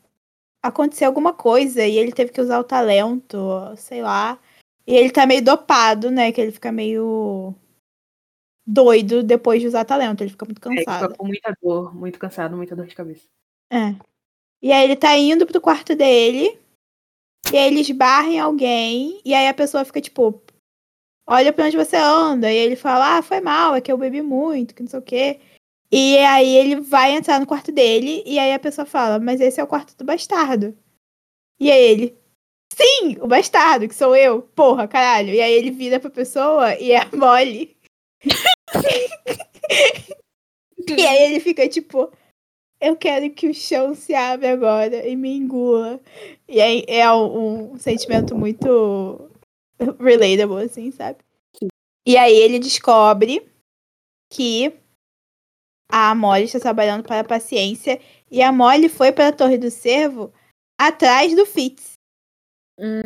[0.61, 3.37] aconteceu alguma coisa e ele teve que usar o talento,
[3.77, 4.39] sei lá.
[4.87, 6.31] E ele tá meio dopado, né?
[6.31, 7.55] Que ele fica meio
[8.65, 10.21] doido depois de usar talento.
[10.21, 11.03] Ele fica muito É, ele cansado.
[11.05, 13.27] fica com muita dor, muito cansado, muita dor de cabeça.
[13.71, 13.95] É.
[14.61, 16.59] E aí ele tá indo pro quarto dele.
[17.51, 19.21] E aí ele esbarra em alguém.
[19.23, 20.41] E aí a pessoa fica tipo:
[21.27, 22.51] Olha pra onde você anda.
[22.51, 25.01] E ele fala: Ah, foi mal, é que eu bebi muito, que não sei o
[25.01, 25.39] quê.
[25.91, 28.23] E aí ele vai entrar no quarto dele.
[28.25, 30.77] E aí a pessoa fala: Mas esse é o quarto do bastardo.
[31.59, 32.17] E aí ele:
[32.73, 34.41] Sim, o bastardo, que sou eu.
[34.41, 35.33] Porra, caralho.
[35.33, 37.75] E aí ele vira pra pessoa e é a Molly.
[40.87, 42.11] E aí ele fica tipo,
[42.79, 45.99] eu quero que o chão se abra agora e me engula.
[46.47, 49.31] E é um, um sentimento muito
[49.99, 51.19] relatable, assim, sabe?
[52.07, 53.51] E aí ele descobre
[54.31, 54.73] que
[55.89, 57.99] a Molly está trabalhando para a paciência
[58.29, 60.31] e a Molly foi para a Torre do Cervo
[60.79, 61.93] atrás do Fitz.
[62.79, 63.01] Hum.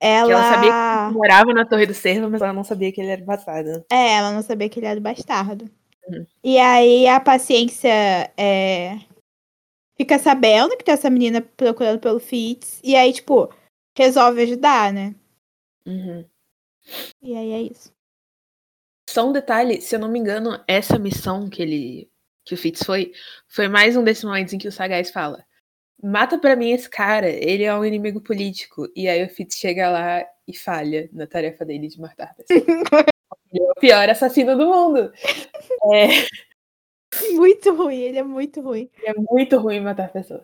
[0.00, 0.32] Ela...
[0.32, 0.70] Ela sabia
[1.08, 3.84] que morava na Torre do Cervo, mas ela não sabia que ele era bastardo.
[3.90, 5.64] É, ela não sabia que ele era bastardo.
[6.06, 6.26] Uhum.
[6.42, 8.98] E aí a paciência é,
[9.96, 12.80] fica sabendo que tem essa menina procurando pelo Fitz.
[12.84, 13.48] E aí, tipo,
[13.96, 15.14] resolve ajudar, né?
[15.86, 16.24] Uhum.
[17.22, 17.92] E aí é isso.
[19.08, 22.10] Só um detalhe, se eu não me engano, essa missão que ele.
[22.44, 23.12] que o Fitz foi,
[23.48, 25.44] foi mais um desses momentos em que o Sagaz fala.
[26.02, 28.88] Mata pra mim esse cara, ele é um inimigo político.
[28.94, 32.64] E aí o Fitz chega lá e falha na tarefa dele de matar pessoas.
[33.52, 35.12] ele é o pior assassino do mundo.
[35.92, 36.06] É,
[37.34, 38.90] Muito ruim, ele é muito ruim.
[39.04, 40.42] é muito ruim matar pessoas.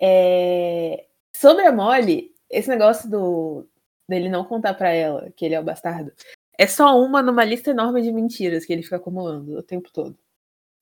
[0.00, 3.66] É, Sobre a Molly, esse negócio do
[4.08, 6.12] dele não contar pra ela que ele é o bastardo
[6.58, 10.18] é só uma numa lista enorme de mentiras que ele fica acumulando o tempo todo.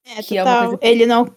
[0.04, 0.62] É, Que é total.
[0.62, 1.34] coisa que- Ele não.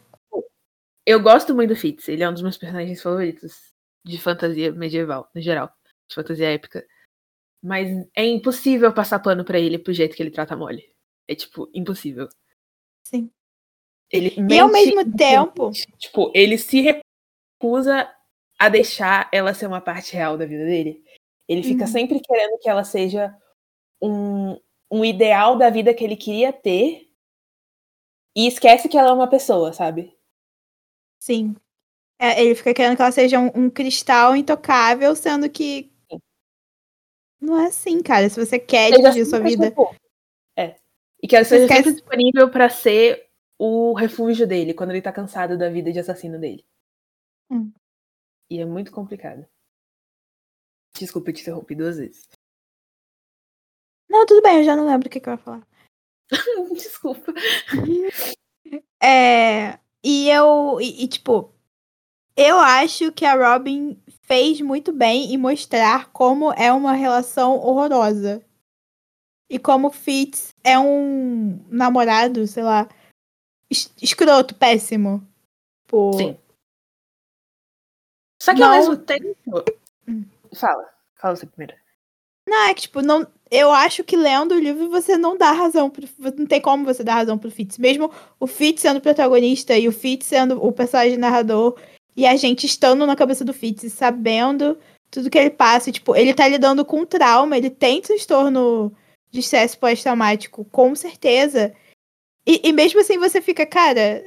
[1.06, 3.74] Eu gosto muito do Fitz, ele é um dos meus personagens favoritos
[4.06, 5.74] de fantasia medieval, no geral,
[6.08, 6.88] de fantasia épica.
[7.62, 10.90] Mas é impossível passar pano pra ele pro jeito que ele trata a Molly.
[11.28, 12.30] É tipo, impossível.
[13.04, 13.30] Sim.
[14.12, 15.72] Ele E ao mesmo tempo.
[15.98, 16.82] Tipo, ele se
[17.60, 18.10] recusa
[18.60, 21.04] a deixar ela ser uma parte real da vida dele.
[21.48, 21.92] Ele fica Uhum.
[21.92, 23.36] sempre querendo que ela seja
[24.02, 24.60] um,
[24.92, 27.10] um ideal da vida que ele queria ter
[28.36, 30.16] e esquece que ela é uma pessoa, sabe?
[31.20, 31.56] Sim.
[32.22, 35.92] É, ele fica querendo que ela seja um, um cristal intocável, sendo que.
[36.12, 36.20] Sim.
[37.42, 38.30] Não é assim, cara.
[38.30, 39.74] Se você quer Seja dividir sua vida.
[40.58, 40.76] É.
[41.24, 43.26] E que ela seja esquece- sempre disponível pra ser
[43.58, 46.66] o refúgio dele quando ele tá cansado da vida de assassino dele.
[47.50, 47.72] Hum.
[48.50, 49.46] E é muito complicado.
[50.98, 52.28] Desculpa, eu te interrompi duas vezes.
[54.10, 55.68] Não, tudo bem, eu já não lembro o que, que eu ia falar.
[56.74, 57.34] Desculpa.
[59.02, 59.80] É.
[60.04, 60.80] E eu.
[60.82, 61.54] E, e, tipo.
[62.36, 68.46] Eu acho que a Robin fez muito bem em mostrar como é uma relação horrorosa.
[69.50, 72.88] E como o Fitz é um namorado, sei lá,
[73.70, 75.26] es- escroto, péssimo.
[75.88, 76.38] Pô, Sim.
[78.50, 79.64] Só que ao Não- mesmo tempo.
[80.08, 80.26] Hum.
[80.54, 80.86] Fala.
[81.16, 81.76] Fala você primeiro.
[82.48, 85.90] Não, é que, tipo, não, eu acho que lendo o livro você não dá razão.
[85.90, 87.78] Pro, não tem como você dar razão pro Fitz.
[87.78, 91.78] Mesmo o Fitz sendo o protagonista e o Fitz sendo o personagem narrador
[92.16, 94.78] e a gente estando na cabeça do Fitz e sabendo
[95.12, 95.92] tudo que ele passa.
[95.92, 98.92] Tipo, ele tá lidando com trauma, ele tem transtorno
[99.30, 101.74] de estresse pós-traumático, com certeza.
[102.48, 104.24] E, e mesmo assim você fica, cara.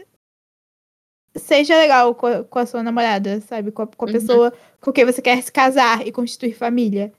[1.37, 3.73] Seja legal com a, com a sua namorada, sabe?
[3.73, 4.13] Com a, com a Uhum.
[4.13, 7.13] pessoa com quem você quer se casar e constituir família.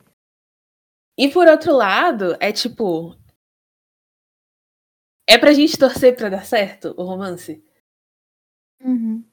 [1.17, 3.15] E por outro lado, é tipo.
[5.27, 7.63] É pra gente torcer pra dar certo o romance.
[8.81, 9.23] Uhum.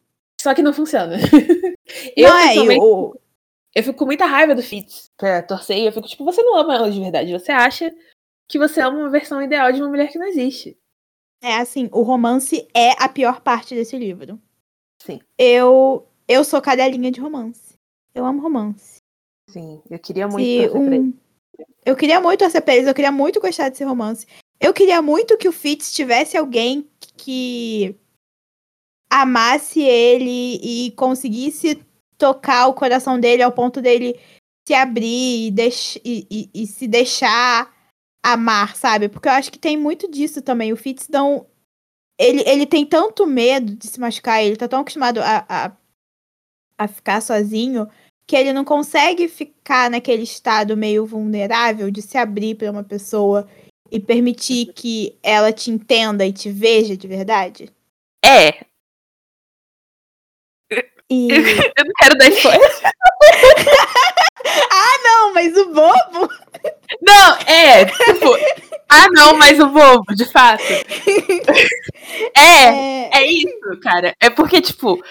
[0.41, 1.17] Só que não funciona.
[2.17, 3.15] eu, não, é, e o,
[3.75, 6.57] eu fico com muita raiva do Fitz pra torcer e eu fico tipo, você não
[6.57, 7.33] ama ela de verdade.
[7.33, 7.93] Você acha
[8.49, 10.79] que você ama uma versão ideal de uma mulher que não existe.
[11.43, 14.41] É assim, o romance é a pior parte desse livro.
[15.03, 15.21] Sim.
[15.39, 17.75] Eu eu sou cadelinha de romance.
[18.15, 18.99] Eu amo romance.
[19.49, 21.05] Sim, eu queria muito Se torcer pra ele.
[21.05, 21.15] um...
[21.85, 24.27] Eu queria muito torcer pra eles, eu queria muito gostar desse romance.
[24.61, 27.97] Eu queria muito que o Fitz tivesse alguém que
[29.11, 31.83] amasse ele e conseguisse
[32.17, 34.21] tocar o coração dele ao ponto dele
[34.67, 35.97] se abrir e, deix...
[36.05, 37.75] e, e- e se deixar
[38.25, 39.09] amar, sabe?
[39.09, 40.73] Porque eu acho que tem muito disso também.
[40.73, 41.47] O Fitz não.
[42.21, 45.73] Ele, ele tem tanto medo de se machucar, ele tá tão acostumado a, a,
[46.77, 47.89] a ficar sozinho
[48.27, 53.49] que ele não consegue ficar naquele estado meio vulnerável de se abrir pra uma pessoa
[53.91, 57.71] e permitir que ela te entenda e te veja de verdade.
[58.23, 58.67] É,
[61.11, 61.29] E.
[61.77, 62.71] eu não quero dar spoiler.
[65.05, 66.33] não, mas o bobo!
[67.03, 68.70] Não, é, tipo.
[68.91, 70.63] Ah, não, mas o bobo, de fato.
[72.37, 74.15] É, É, é isso, cara.
[74.21, 75.03] É porque, tipo.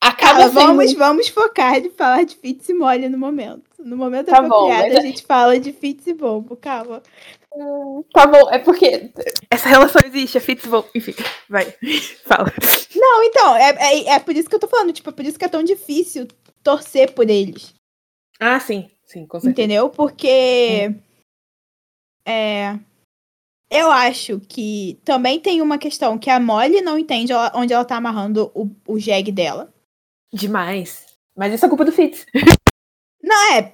[0.00, 0.52] Acaba sendo.
[0.52, 3.62] vamos, vamos focar de falar de Fitz e Molly no momento.
[3.78, 7.02] No momento Tá bom, apropriado, mas a gente fala de Fitz e bobo, calma.
[8.12, 9.10] Tá bom, é porque
[9.50, 10.84] essa relação existe, é Fitz bom.
[10.94, 11.14] Enfim,
[11.48, 11.74] vai.
[12.26, 12.52] Fala.
[12.94, 15.38] Não, então, é, é, é por isso que eu tô falando, tipo, é por isso
[15.38, 16.28] que é tão difícil
[16.62, 17.74] torcer por eles.
[18.38, 19.50] Ah, sim, sim, com certeza.
[19.50, 19.88] Entendeu?
[19.88, 20.94] Porque.
[22.26, 22.78] É.
[23.70, 27.96] Eu acho que também tem uma questão que a Molly não entende onde ela tá
[27.96, 29.72] amarrando o, o jegue dela.
[30.32, 31.06] Demais.
[31.36, 32.26] Mas isso é culpa do Fitz.
[33.22, 33.72] Não, é.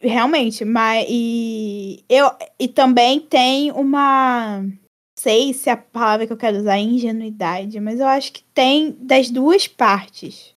[0.00, 1.06] Realmente, mas.
[1.08, 4.60] E, eu, e também tem uma.
[4.60, 4.78] Não
[5.16, 8.92] sei se a palavra que eu quero usar é ingenuidade, mas eu acho que tem
[8.92, 10.54] das duas partes.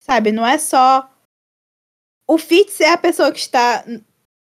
[0.00, 0.32] Sabe?
[0.32, 1.10] Não é só.
[2.26, 3.84] O Fitz é a pessoa que está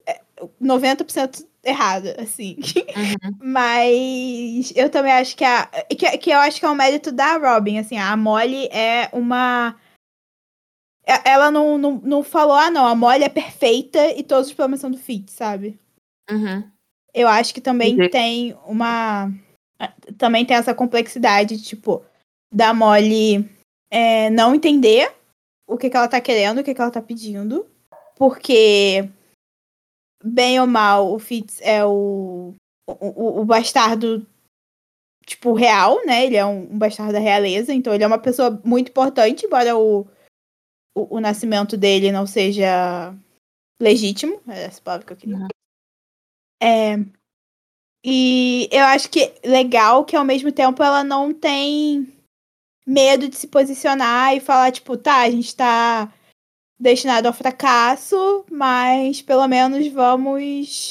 [0.06, 0.22] é,
[0.62, 2.58] 90% errada, assim.
[3.40, 5.68] Mas eu também acho que a.
[5.90, 9.76] Que, que eu acho que é um mérito da Robin, assim, a Molly é uma.
[11.26, 14.80] Ela não, não, não falou, ah, não, a Molly é perfeita e todos os problemas
[14.80, 15.80] são do Fitz, sabe?
[16.30, 16.64] Uhum.
[17.14, 18.10] Eu acho que também Entendi.
[18.10, 19.32] tem uma.
[20.18, 22.06] Também tem essa complexidade, tipo,
[22.54, 23.50] da Molly
[23.90, 25.12] é, não entender
[25.68, 27.68] o que, que ela tá querendo, o que, que ela tá pedindo.
[28.16, 29.10] Porque,
[30.24, 32.54] bem ou mal, o Fitz é o,
[32.88, 34.26] o, o- bastardo,
[35.26, 36.26] tipo, real, né?
[36.26, 39.78] Ele é um, um bastardo da realeza, então ele é uma pessoa muito importante, embora
[39.78, 40.02] o,
[40.96, 43.14] o, o nascimento dele não seja
[43.82, 44.42] legítimo.
[44.48, 45.38] É essa palavra que eu queria.
[45.38, 45.48] Uhum.
[46.62, 46.96] É,
[48.04, 52.12] e eu acho que legal que ao mesmo tempo ela não tem
[52.86, 56.12] medo de se posicionar e falar, tipo, tá, a gente tá
[56.82, 60.90] destinado ao fracasso, mas pelo menos vamos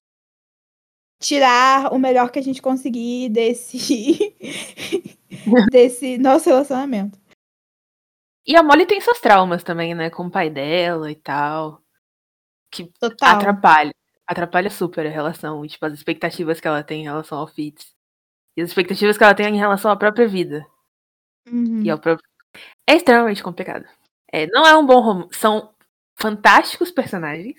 [1.21, 4.35] tirar o melhor que a gente conseguir desse
[5.71, 7.19] desse nosso relacionamento.
[8.47, 10.11] E a Molly tem seus traumas também, né?
[10.11, 11.83] Com o pai dela e tal.
[12.71, 13.37] que Total.
[13.37, 13.93] atrapalha.
[14.27, 17.93] Atrapalha super a relação, tipo, as expectativas que ela tem em relação ao Fitz.
[18.57, 20.65] E as expectativas que ela tem em relação à própria vida.
[21.49, 21.83] Uhum.
[21.83, 22.29] E ao próprio...
[22.89, 23.85] É extremamente complicado.
[24.33, 25.39] É, não é um bom romance.
[25.39, 25.73] São
[26.21, 27.57] fantásticos personagens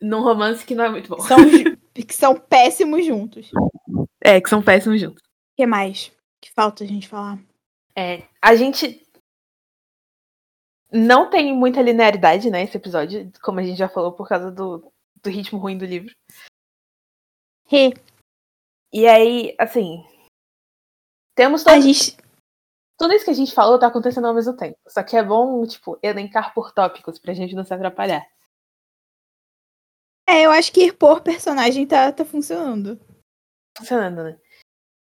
[0.00, 1.20] num romance que não é muito bom.
[1.20, 1.38] São,
[1.94, 3.50] que são péssimos juntos.
[3.52, 5.22] O É, que são péssimos juntos.
[5.56, 6.12] que mais?
[6.40, 7.38] Que falta a gente falar?
[7.96, 9.06] É, a gente
[10.90, 14.92] não tem muita linearidade, né, esse episódio, como a gente já falou, por causa do,
[15.22, 16.14] do ritmo ruim do livro.
[17.66, 17.94] Rê,
[18.92, 20.04] E aí, assim.
[21.34, 22.16] Temos a todo, gente.
[23.02, 24.78] Tudo isso que a gente falou tá acontecendo ao mesmo tempo.
[24.86, 28.24] Só que é bom, tipo, elencar por tópicos pra gente não se atrapalhar.
[30.28, 33.00] É, eu acho que ir por personagem tá, tá funcionando.
[33.76, 34.40] Funcionando, né?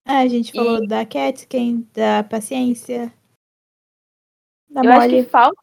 [0.06, 3.12] Ah, a gente E- falou da Catkin, da paciência.
[4.70, 5.62] Da eu acho que falta,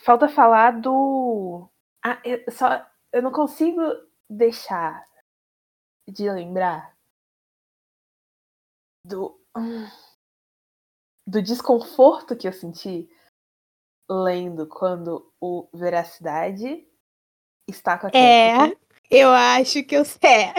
[0.00, 1.68] falta falar do.
[2.02, 3.82] Ah, eu, só, eu não consigo
[4.30, 5.04] deixar
[6.08, 6.96] de lembrar
[9.04, 9.38] do.
[9.54, 9.86] hum,
[11.26, 13.08] do desconforto que eu senti
[14.08, 16.86] lendo quando o Veracidade
[17.68, 18.72] está com a É,
[19.10, 20.52] eu acho que eu sei.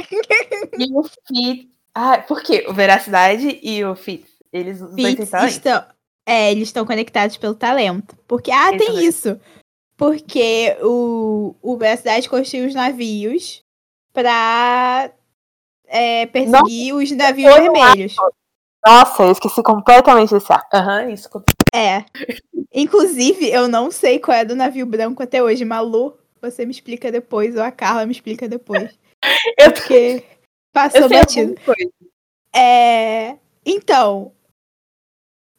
[0.78, 1.78] e o Fitz.
[1.95, 2.65] Ah, por quê?
[2.68, 4.30] O Veracidade e o Fitz.
[4.51, 5.86] Eles Fitz estão,
[6.26, 8.15] é, eles estão conectados pelo talento.
[8.28, 9.39] Porque, ah, Eles tem isso.
[9.95, 13.63] Porque o, o Veracidade construiu os navios
[14.13, 15.11] pra
[15.88, 18.15] é, perseguir os navios vermelhos.
[18.88, 20.66] Nossa, eu esqueci completamente desse ar.
[20.74, 21.30] Aham, isso.
[21.76, 22.06] É.
[22.74, 25.66] Inclusive, eu não sei qual é do navio branco até hoje.
[25.66, 28.98] Malu, você me explica depois, ou a Carla me explica depois.
[29.60, 30.24] Eu, Porque
[30.72, 31.56] passou batido.
[32.56, 34.32] É, então,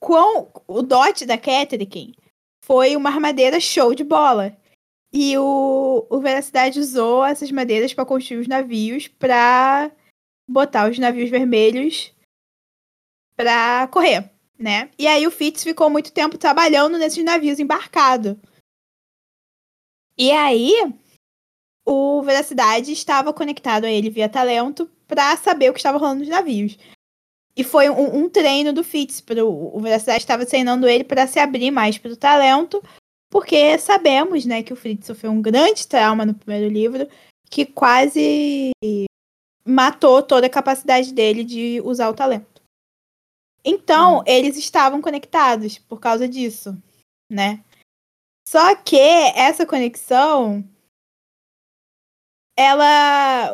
[0.00, 2.14] quão, o dote da Catherine
[2.64, 4.56] foi uma armadeira show de bola.
[5.12, 9.90] E o, o Veracidade usou essas madeiras para construir os navios para
[10.48, 12.16] botar os navios vermelhos
[13.38, 14.28] para correr,
[14.58, 14.90] né?
[14.98, 18.36] E aí o Fitz ficou muito tempo trabalhando nesses navios embarcado.
[20.16, 20.74] E aí
[21.86, 26.28] o Veracidade estava conectado a ele via talento para saber o que estava rolando nos
[26.28, 26.76] navios.
[27.56, 29.20] E foi um, um treino do Fitz.
[29.20, 32.82] Pro, o Veracidade estava treinando ele para se abrir mais para o talento,
[33.30, 37.08] porque sabemos né, que o Fritz sofreu um grande trauma no primeiro livro,
[37.48, 38.72] que quase
[39.64, 42.57] matou toda a capacidade dele de usar o talento.
[43.64, 44.22] Então, Hum.
[44.26, 46.76] eles estavam conectados por causa disso,
[47.30, 47.64] né?
[48.48, 50.64] Só que essa conexão
[52.56, 53.50] ela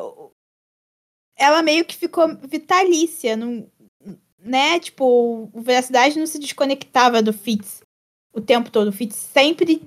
[1.36, 3.68] ela meio que ficou vitalícia, não,
[4.38, 4.78] né?
[4.78, 7.82] Tipo, o Veracidade não se desconectava do Fitz
[8.32, 8.88] o tempo todo.
[8.88, 9.82] O Fitz sempre,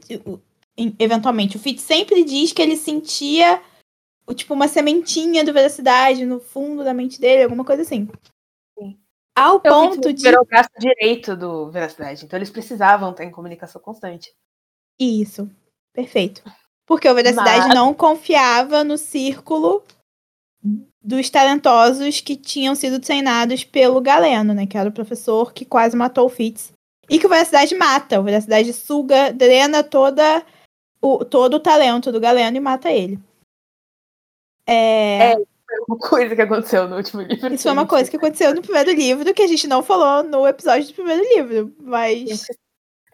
[0.99, 3.61] eventualmente, o Fitz sempre diz que ele sentia
[4.28, 8.07] o, tipo uma sementinha do Veracidade no fundo da mente dele, alguma coisa assim.
[9.38, 12.26] Ao Então, ponto de virou o braço direito do Veracidade.
[12.26, 14.34] Então eles precisavam estar em comunicação constante.
[15.00, 15.50] Isso.
[15.94, 16.44] Perfeito.
[16.86, 19.84] Porque o Veracidade Mas- não confiava no círculo
[21.04, 24.66] dos talentosos que tinham sido treinados pelo Galeno, né?
[24.66, 26.74] Que era o professor que quase matou o Fitz.
[27.10, 28.20] E que o Veracidade mata.
[28.20, 30.44] O Veracidade suga, drena toda
[31.02, 33.20] o, todo o talento do Galeno e mata ele.
[34.66, 35.36] É, É,
[35.78, 37.53] Foi uma coisa que aconteceu no último livro.
[37.53, 40.47] isso foi uma coisa que aconteceu no primeiro livro que a gente não falou no
[40.47, 41.75] episódio do primeiro livro.
[41.80, 42.47] Mas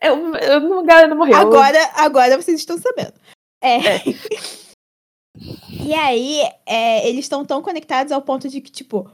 [0.02, 1.38] Eu, eu, o Galeno morreu.
[1.38, 3.14] Agora, agora vocês estão sabendo.
[3.62, 3.78] É.
[3.78, 4.04] É.
[5.86, 9.10] e aí, é, eles estão tão conectados ao ponto de que, tipo,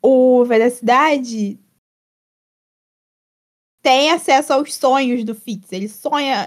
[0.00, 1.58] o Veracidade
[3.82, 5.72] tem acesso aos sonhos do Fitz.
[5.72, 6.46] Ele sonha.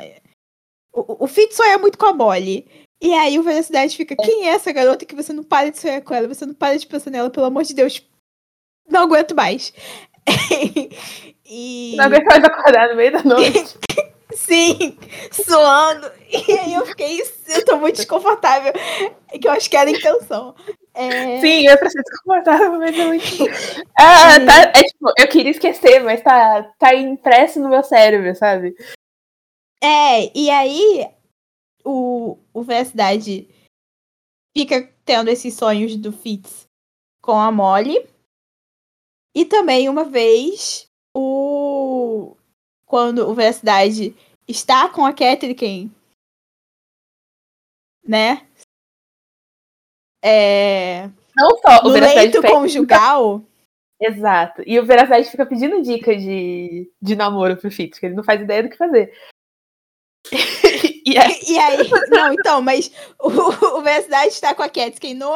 [0.94, 2.66] O, o Fitz sonha muito com a Molly.
[3.02, 6.04] E aí o Veracidade fica, quem é essa garota que você não para de sonhar
[6.04, 6.28] com ela?
[6.28, 8.08] Você não para de pensar nela, pelo amor de Deus.
[8.88, 9.74] Não aguento mais.
[11.44, 11.96] e...
[11.98, 13.78] Não aguento mais acordar no meio da noite.
[14.34, 14.98] Sim,
[15.32, 16.10] suando.
[16.30, 18.72] E aí eu fiquei, eu tô muito desconfortável.
[19.32, 20.56] É que eu acho que era a intenção.
[20.94, 23.26] É, Sim, eu preciso desconfortável, mas é muito.
[24.00, 28.74] Ah, tá, é tipo, eu queria esquecer, mas tá, tá impresso no meu cérebro, sabe?
[29.84, 31.08] é, e aí
[31.84, 33.48] o, o Veracidade
[34.56, 36.68] fica tendo esses sonhos do Fitz
[37.22, 38.08] com a Molly.
[39.34, 42.36] E também uma vez o
[42.86, 44.14] quando o Veracidade
[44.46, 45.90] está com a Catherine,
[48.06, 48.46] né?
[50.22, 53.42] É, Não só o leito conjugal.
[54.00, 54.64] Exato.
[54.66, 58.42] E o Veracidade fica pedindo dica de, de namoro pro Fitz, que ele não faz
[58.42, 59.14] ideia do que fazer.
[61.06, 65.32] E aí, E aí, não, então, mas o, o Velocidade está com a Catskin no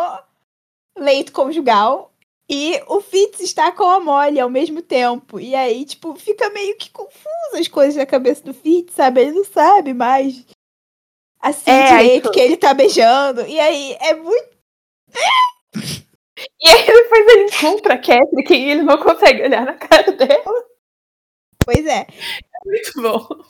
[0.97, 2.11] leito conjugal
[2.49, 5.39] e o Fitz está com a Molly ao mesmo tempo.
[5.39, 9.21] E aí, tipo, fica meio que confuso as coisas na cabeça do Fitz, sabe?
[9.21, 10.45] Ele não sabe mais
[11.41, 13.41] assim É, aí direito tu- que ele tá beijando.
[13.47, 14.55] E aí, é muito.
[16.61, 20.65] e aí depois ele encontra a Catherine e ele não consegue olhar na cara dela.
[21.65, 22.05] Pois é.
[22.65, 23.45] Muito bom.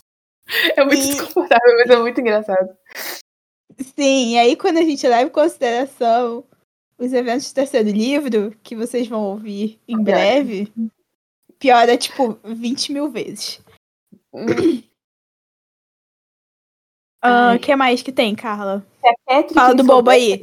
[0.76, 2.76] É muito E- desconfortável, mas é muito engraçado.
[3.80, 6.44] Sim, e aí quando a gente leva em consideração
[6.98, 10.72] os eventos do terceiro livro, que vocês vão ouvir em breve,
[11.60, 13.62] piora, tipo, 20 mil vezes.
[14.34, 14.40] O
[17.22, 17.60] Ai.
[17.60, 18.86] que mais que tem, Carla?
[19.02, 20.40] Se a Catherine Fala do bobo aí.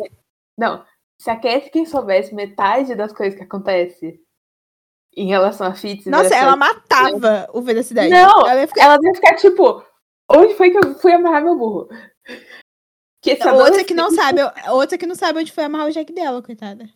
[0.58, 0.84] Não,
[1.18, 4.20] se a Catherine soubesse metade das coisas que acontece
[5.16, 6.06] em relação a Fitz...
[6.06, 8.10] Nossa, ela matava o Velocidade.
[8.10, 8.82] Não, ela ia ficar...
[8.82, 9.84] ela deve ficar tipo,
[10.34, 11.88] onde foi que eu fui amarrar meu burro?
[13.20, 16.42] Que Outra que não sabe, outra que não sabe onde foi amarrar o Jack dela,
[16.42, 16.88] coitada.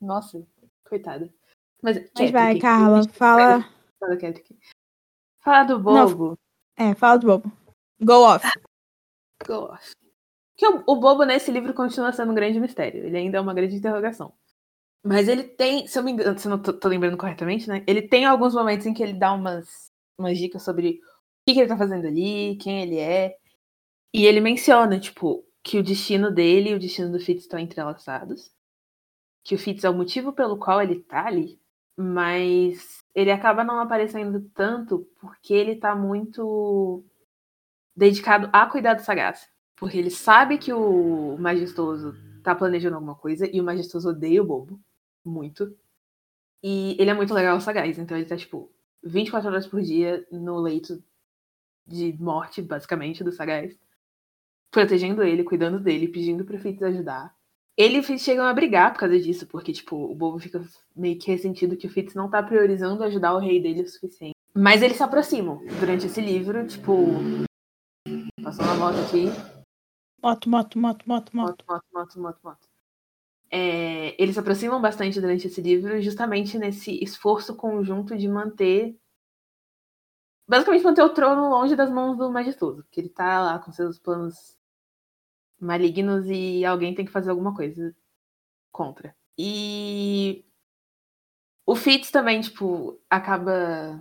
[0.00, 0.46] Nossa,
[0.86, 1.32] coitada.
[1.82, 3.62] Mas, Mas Catherine, vai, Carla, fala.
[3.98, 4.18] Fala.
[5.40, 6.38] Fala do bobo.
[6.76, 7.52] É, fala do bobo.
[8.00, 8.46] Go off.
[9.46, 9.96] Gosto.
[10.56, 13.04] Que o, o bobo nesse livro continua sendo um grande mistério.
[13.04, 14.32] Ele ainda é uma grande interrogação.
[15.04, 17.82] Mas ele tem, se eu me engano, se eu não tô, tô lembrando corretamente, né?
[17.86, 21.00] Ele tem alguns momentos em que ele dá umas, umas dicas sobre
[21.46, 23.36] que, que ele tá fazendo ali, quem ele é.
[24.14, 28.50] E ele menciona, tipo, que o destino dele e o destino do Fitz estão entrelaçados.
[29.44, 31.60] Que o Fitz é o motivo pelo qual ele tá ali.
[31.96, 37.04] Mas ele acaba não aparecendo tanto porque ele tá muito
[37.94, 39.48] dedicado a cuidar do Sagaz.
[39.76, 44.46] Porque ele sabe que o Majestoso tá planejando alguma coisa e o Majestoso odeia o
[44.46, 44.80] Bobo.
[45.24, 45.76] Muito.
[46.62, 48.72] E ele é muito legal ao Sagaz, então ele tá, tipo,
[49.02, 51.02] 24 horas por dia no leito
[51.86, 53.76] de morte, basicamente, do Sagaz.
[54.70, 57.34] Protegendo ele, cuidando dele, pedindo pro Fitz ajudar.
[57.76, 60.62] Ele e o Fitz chegam a brigar por causa disso, porque, tipo, o Bobo fica
[60.94, 64.34] meio que ressentido que o Fitz não tá priorizando ajudar o rei dele o suficiente.
[64.54, 66.94] Mas eles se aproximam durante esse livro, tipo.
[68.42, 69.26] Passou uma moto aqui.
[70.22, 71.48] Moto, moto, moto, moto, moto.
[71.50, 72.68] Moto, moto, moto, moto, moto.
[73.50, 78.96] É, eles se aproximam bastante durante esse livro, justamente nesse esforço conjunto de manter.
[80.46, 82.82] Basicamente, manter o trono longe das mãos do majestoso.
[82.82, 84.56] Porque ele tá lá com seus planos
[85.60, 87.94] malignos e alguém tem que fazer alguma coisa
[88.70, 89.14] contra.
[89.38, 90.44] E.
[91.64, 94.00] O Fitz também, tipo, acaba.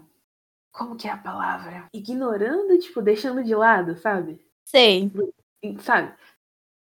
[0.72, 1.88] Como que é a palavra?
[1.94, 4.44] Ignorando, tipo, deixando de lado, sabe?
[4.66, 5.12] Sei.
[5.80, 6.14] sabe?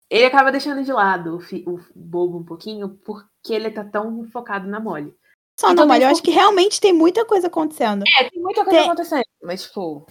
[0.10, 4.24] Ele acaba deixando de lado o, fi- o bobo um pouquinho porque ele tá tão
[4.26, 5.16] focado na Molly.
[5.58, 8.04] Só Então tem eu acho que realmente tem muita coisa acontecendo.
[8.20, 10.06] É, tem muita coisa Tem- acontecendo, mas tipo,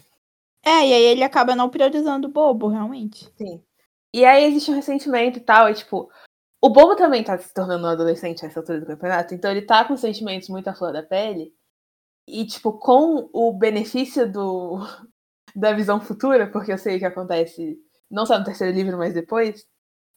[0.64, 3.30] É, e aí ele acaba não priorizando o bobo, realmente.
[3.36, 3.62] sim.
[4.14, 6.08] E aí existe um ressentimento e tal, e tipo,
[6.62, 9.62] o bobo também tá se tornando um adolescente a essa altura do campeonato, então ele
[9.62, 11.52] tá com sentimentos muito à flor da pele.
[12.28, 14.78] E tipo, com o benefício do
[15.56, 17.78] da visão futura, porque eu sei o que acontece
[18.10, 19.66] não só no terceiro livro, mas depois,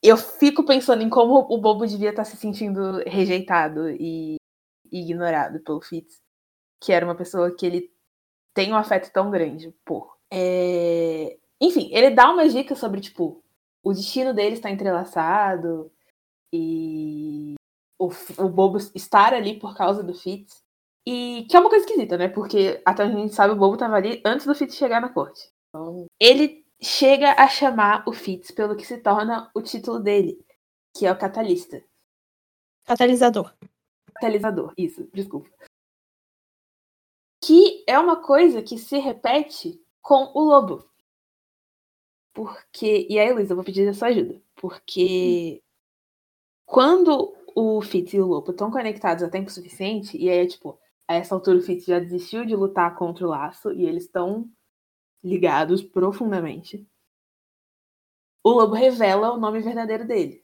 [0.04, 4.37] eu fico pensando em como o bobo devia estar se sentindo rejeitado e
[4.92, 6.22] ignorado pelo Fitz,
[6.82, 7.92] que era uma pessoa que ele
[8.54, 10.18] tem um afeto tão grande por.
[10.32, 13.44] É, Enfim, ele dá umas dicas sobre, tipo,
[13.84, 15.92] o destino dele está entrelaçado
[16.52, 17.56] e
[18.00, 20.64] o, o Bobo estar ali por causa do Fitz.
[21.06, 22.28] E que é uma coisa esquisita, né?
[22.28, 25.52] Porque até a gente sabe, o Bobo estava ali antes do Fitz chegar na corte.
[25.70, 30.38] Então, ele chega a chamar o Fitz pelo que se torna o título dele,
[30.96, 31.82] que é o Catalista.
[32.86, 33.54] Catalisador.
[34.20, 35.50] Catalisador, isso, desculpa.
[37.42, 40.90] Que é uma coisa que se repete com o lobo.
[42.34, 43.08] Porque.
[43.10, 44.42] E aí, Luísa, eu vou pedir a sua ajuda.
[44.56, 45.64] Porque
[46.66, 51.16] quando o Fitz e o lobo estão conectados a tempo suficiente, e aí, tipo, a
[51.16, 54.50] essa altura o Fitz já desistiu de lutar contra o laço, e eles estão
[55.24, 56.88] ligados profundamente.
[58.44, 60.44] O lobo revela o nome verdadeiro dele.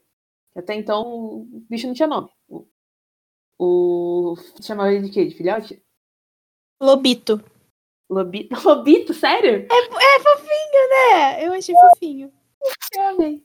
[0.55, 2.29] Até então, o bicho não tinha nome.
[2.47, 2.67] O,
[3.63, 5.25] o chamava ele de quê?
[5.25, 5.83] De filhote?
[6.81, 7.43] Lobito.
[8.09, 8.55] Lobito?
[8.67, 9.67] Lobito, sério?
[9.69, 11.47] É fofinho, né?
[11.47, 12.33] Eu achei fofinho.
[12.93, 13.43] Eu amei.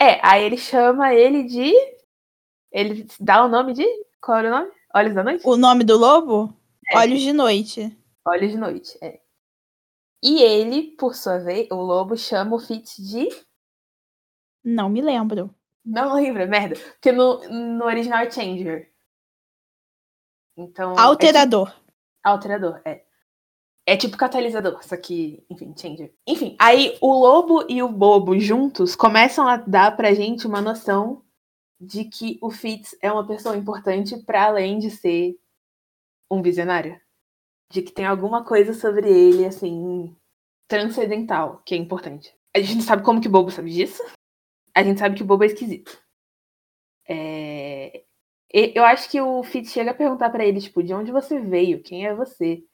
[0.00, 1.72] É, aí ele chama ele de.
[2.70, 3.84] Ele dá o nome de.
[4.20, 4.72] Qual era o nome?
[4.94, 5.46] Olhos da Noite?
[5.46, 6.54] O nome do lobo?
[6.90, 6.98] É.
[6.98, 7.96] Olhos de Noite.
[8.26, 9.20] Olhos de Noite, é.
[10.22, 13.28] E ele, por sua vez, o lobo chama o Fitz de.
[14.64, 15.54] Não me lembro.
[15.84, 16.76] Não lembra, merda.
[16.76, 18.92] Porque no, no original é Changer.
[20.56, 20.94] Então.
[20.94, 21.72] é Alterador.
[22.22, 23.04] Alterador, é.
[23.86, 26.12] É tipo catalisador, só que, enfim, changer.
[26.26, 31.24] Enfim, aí o lobo e o bobo juntos começam a dar pra gente uma noção
[31.80, 35.38] de que o Fitz é uma pessoa importante para além de ser
[36.30, 37.00] um visionário.
[37.72, 40.14] De que tem alguma coisa sobre ele, assim,
[40.68, 42.34] transcendental, que é importante.
[42.54, 44.02] A gente não sabe como que o bobo sabe disso.
[44.78, 46.00] A gente sabe que o bobo é esquisito.
[47.08, 48.04] É...
[48.52, 51.82] Eu acho que o Fitz chega a perguntar para ele, tipo, de onde você veio?
[51.82, 52.64] Quem é você?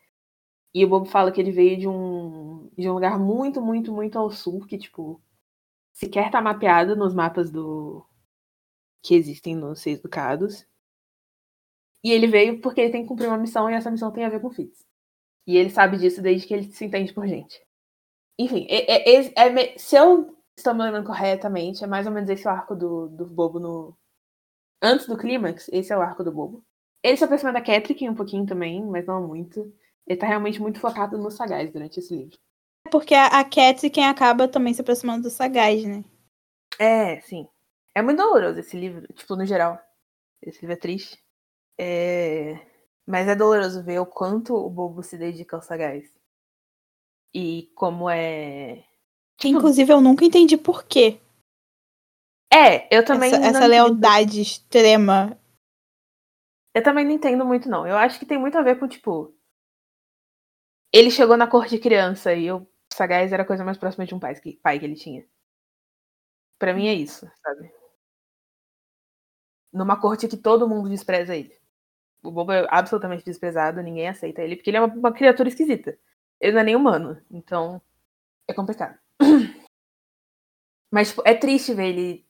[0.75, 4.19] E o Bobo fala que ele veio de um, de um lugar muito, muito, muito
[4.19, 5.23] ao sul, que, tipo,
[5.95, 8.07] sequer tá mapeado nos mapas do
[9.03, 10.67] que existem nos Seis Ducados.
[12.05, 14.29] E ele veio porque ele tem que cumprir uma missão e essa missão tem a
[14.29, 14.85] ver com Fitz.
[15.47, 17.59] E ele sabe disso desde que ele se entende por gente.
[18.39, 22.47] Enfim, é, é, é, se eu estou me lembrando corretamente, é mais ou menos esse
[22.47, 23.97] o arco do, do Bobo no.
[24.83, 26.65] Antes do clímax, esse é o arco do Bobo.
[27.03, 29.73] Ele se aproxima da Catrick um pouquinho também, mas não muito.
[30.07, 32.39] Ele tá realmente muito focado nos sagaz durante esse livro.
[32.87, 36.05] É porque a, a Cat quem acaba também se aproximando dos sagaz, né?
[36.79, 37.49] É, sim.
[37.95, 39.79] É muito doloroso esse livro, tipo, no geral.
[40.43, 41.19] Esse livro é triste.
[41.79, 42.55] É...
[43.07, 46.11] Mas é doloroso ver o quanto o bobo se dedica aos sagaz.
[47.33, 48.85] E como é.
[49.49, 49.59] Tipo...
[49.59, 51.21] Inclusive, eu nunca entendi por quê.
[52.53, 53.33] É, eu também.
[53.33, 55.39] Essa, essa lealdade extrema.
[56.75, 57.87] Eu também não entendo muito, não.
[57.87, 59.33] Eu acho que tem muito a ver com, tipo,
[60.93, 64.15] ele chegou na cor de criança e o Sagaz era a coisa mais próxima de
[64.15, 65.27] um pai que, pai que ele tinha.
[66.59, 67.73] Para mim é isso, sabe?
[69.73, 71.57] Numa corte que todo mundo despreza ele.
[72.23, 75.99] O Bobo é absolutamente desprezado, ninguém aceita ele, porque ele é uma, uma criatura esquisita.
[76.41, 77.83] Ele não é nem humano, então
[78.49, 78.99] é complicado.
[80.91, 82.27] Mas tipo, é triste ver ele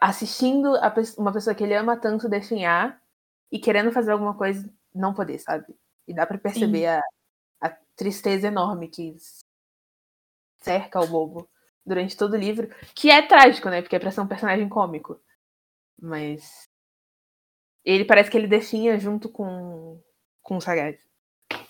[0.00, 0.74] assistindo
[1.18, 3.02] uma pessoa que ele ama tanto definhar
[3.50, 5.74] e querendo fazer alguma coisa não poder, sabe?
[6.06, 7.02] E dá para perceber a,
[7.96, 9.16] tristeza enorme que
[10.60, 11.48] cerca o bobo
[11.86, 13.80] durante todo o livro, que é trágico, né?
[13.82, 15.20] Porque é pra ser um personagem cômico.
[16.00, 16.68] Mas
[17.84, 20.02] ele parece que ele definha junto com,
[20.42, 20.98] com o Sagaz.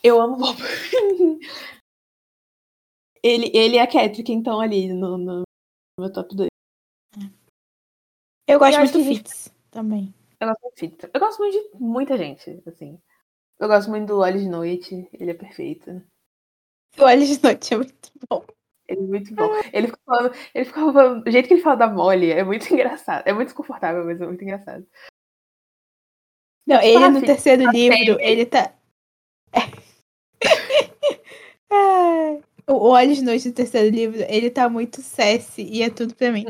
[0.02, 0.60] Eu amo o bobo.
[3.24, 5.42] ele, ele e a Catrick, então, ali no, no
[5.98, 6.48] meu top 2.
[8.46, 9.56] Eu gosto eu muito do Fitz gente...
[9.70, 10.14] também.
[10.38, 11.10] Eu gosto muito Fitz.
[11.14, 13.00] Eu gosto muito de muita gente, assim.
[13.58, 16.02] Eu gosto muito do Olhos de Noite, ele é perfeito.
[16.98, 18.44] O Olhos de Noite é muito bom.
[18.86, 19.48] Ele é muito bom.
[19.72, 22.66] Ele fica falando, ele fica falando, o jeito que ele fala da Molly é muito
[22.74, 23.26] engraçado.
[23.26, 24.86] É muito desconfortável, mas é muito engraçado.
[26.66, 28.74] Não, ele no assim, terceiro livro, ele tá.
[32.68, 36.32] o Olhos de Noite do terceiro livro, ele tá muito sassy e é tudo pra
[36.32, 36.44] mim.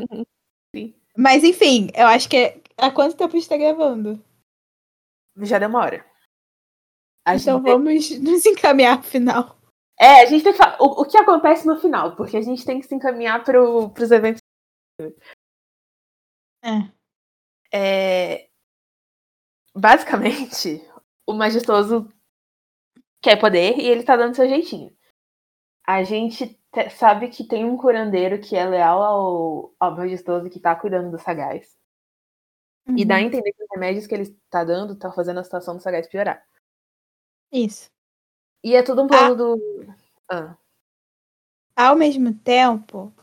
[0.75, 0.95] Sim.
[1.17, 2.37] Mas enfim, eu acho que.
[2.37, 2.61] É...
[2.77, 4.21] Há quanto tempo a gente tá gravando?
[5.37, 6.05] Já deu uma hora.
[7.25, 9.57] A então vamos nos encaminhar pro final.
[9.99, 12.65] É, a gente tem que falar o, o que acontece no final, porque a gente
[12.65, 14.41] tem que se encaminhar para os eventos.
[16.61, 16.91] É.
[17.73, 18.49] é.
[19.73, 20.81] Basicamente,
[21.27, 22.09] o majestoso
[23.21, 24.95] quer poder e ele tá dando seu jeitinho.
[25.87, 26.59] A gente
[26.97, 31.19] sabe que tem um curandeiro que é leal ao, ao majestoso que tá cuidando do
[31.19, 31.77] sagaz.
[32.87, 32.97] Uhum.
[32.97, 33.25] E dá a uhum.
[33.25, 36.43] entender que os remédios que ele tá dando tá fazendo a situação do sagaz piorar.
[37.51, 37.89] Isso.
[38.63, 39.35] E é tudo um plano ah.
[39.35, 39.95] do.
[40.29, 40.57] Ah.
[41.75, 43.13] Ao mesmo tempo,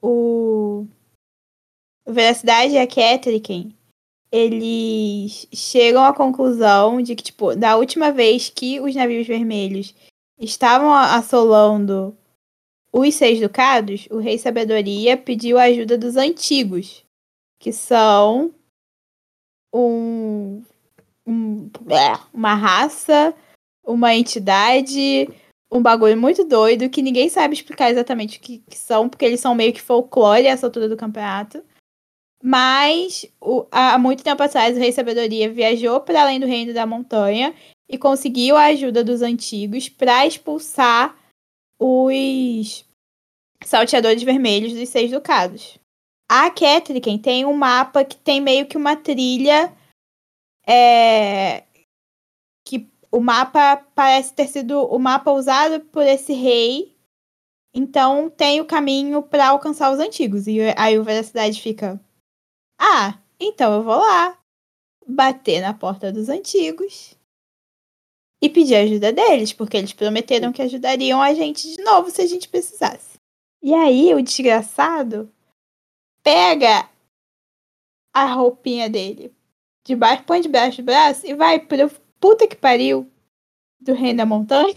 [0.00, 0.86] o.
[2.06, 3.74] Veracidade e a Catrick,
[4.30, 9.94] eles chegam à conclusão de que, tipo, da última vez que os navios vermelhos
[10.38, 12.16] estavam assolando
[12.92, 17.04] os Seis Ducados, o Rei Sabedoria pediu a ajuda dos antigos,
[17.58, 18.54] que são
[19.74, 20.62] um,
[21.26, 23.34] um é, uma raça
[23.84, 25.28] uma entidade,
[25.70, 29.40] um bagulho muito doido que ninguém sabe explicar exatamente o que, que são, porque eles
[29.40, 31.62] são meio que folclore essa altura do campeonato.
[32.42, 36.86] Mas o, há muito tempo atrás o Rei Sabedoria viajou para além do Reino da
[36.86, 37.54] Montanha
[37.92, 41.14] e conseguiu a ajuda dos antigos para expulsar
[41.78, 42.84] os
[43.64, 45.78] salteadores vermelhos dos Seis Ducados.
[46.28, 49.72] A Ketriken tem um mapa que tem meio que uma trilha
[50.66, 51.64] é,
[53.12, 56.96] o mapa parece ter sido o mapa usado por esse rei.
[57.74, 60.46] Então tem o caminho para alcançar os antigos.
[60.46, 62.00] E aí o Veracidade fica:
[62.80, 64.38] Ah, então eu vou lá
[65.06, 67.14] bater na porta dos antigos
[68.42, 72.26] e pedir ajuda deles, porque eles prometeram que ajudariam a gente de novo se a
[72.26, 73.16] gente precisasse.
[73.62, 75.32] E aí o desgraçado
[76.22, 76.90] pega
[78.12, 79.32] a roupinha dele,
[79.84, 81.88] debaixo, põe debaixo do braço e vai pro
[82.20, 83.08] puta que pariu
[83.80, 84.74] do Reino da Montanha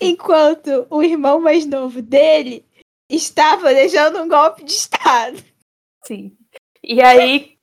[0.00, 2.64] Enquanto o irmão mais novo dele
[3.08, 5.42] está planejando um golpe de Estado.
[6.04, 6.36] Sim.
[6.82, 7.53] E aí,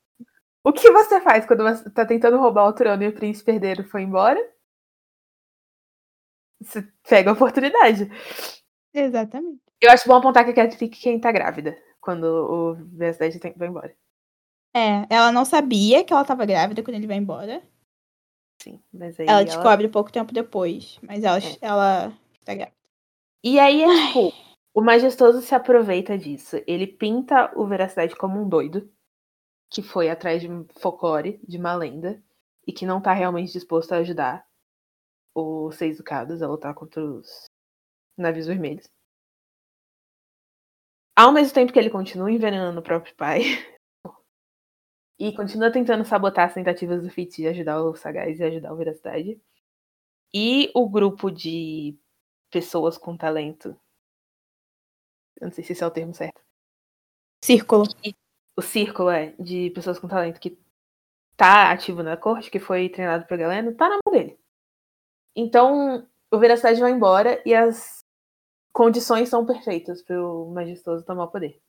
[0.64, 3.84] o que você faz quando você tá tentando roubar o trono e o príncipe herdeiro
[3.84, 4.40] foi embora?
[6.60, 8.08] Você pega a oportunidade.
[8.94, 9.60] Exatamente.
[9.80, 13.96] Eu acho bom apontar que a Cat quem tá grávida quando o Versailles vai embora.
[14.74, 17.62] É, ela não sabia que ela tava grávida quando ele vai embora.
[18.62, 19.44] Sim, mas aí Ela ela...
[19.44, 21.58] descobre pouco tempo depois, mas ela, É.
[21.60, 22.12] ela
[22.44, 22.76] tá grávida.
[23.42, 24.32] E aí é tipo,
[24.72, 26.62] o majestoso se aproveita disso.
[26.66, 28.88] Ele pinta o Veracidade como um doido,
[29.72, 32.22] que foi atrás de um folclore, de uma lenda,
[32.66, 34.46] e que não tá realmente disposto a ajudar
[35.34, 37.46] os seis ducados a lutar contra os
[38.16, 38.86] navios vermelhos.
[41.16, 43.40] Ao mesmo tempo que ele continua envenenando o próprio pai.
[45.18, 48.76] E continua tentando sabotar as tentativas do Fitz de ajudar o Sagaz e ajudar o
[48.76, 49.40] Veracidade.
[50.34, 51.96] E o grupo de
[52.50, 53.68] pessoas com talento.
[55.40, 56.42] Eu não sei se esse é o termo certo.
[57.44, 57.84] Círculo.
[58.56, 60.58] O círculo é de pessoas com talento que
[61.36, 64.38] tá ativo na corte, que foi treinado por Galeno, tá na mão dele.
[65.34, 68.04] Então, o Veracidade vai embora e as
[68.72, 71.60] condições são perfeitas pro majestoso tomar o poder.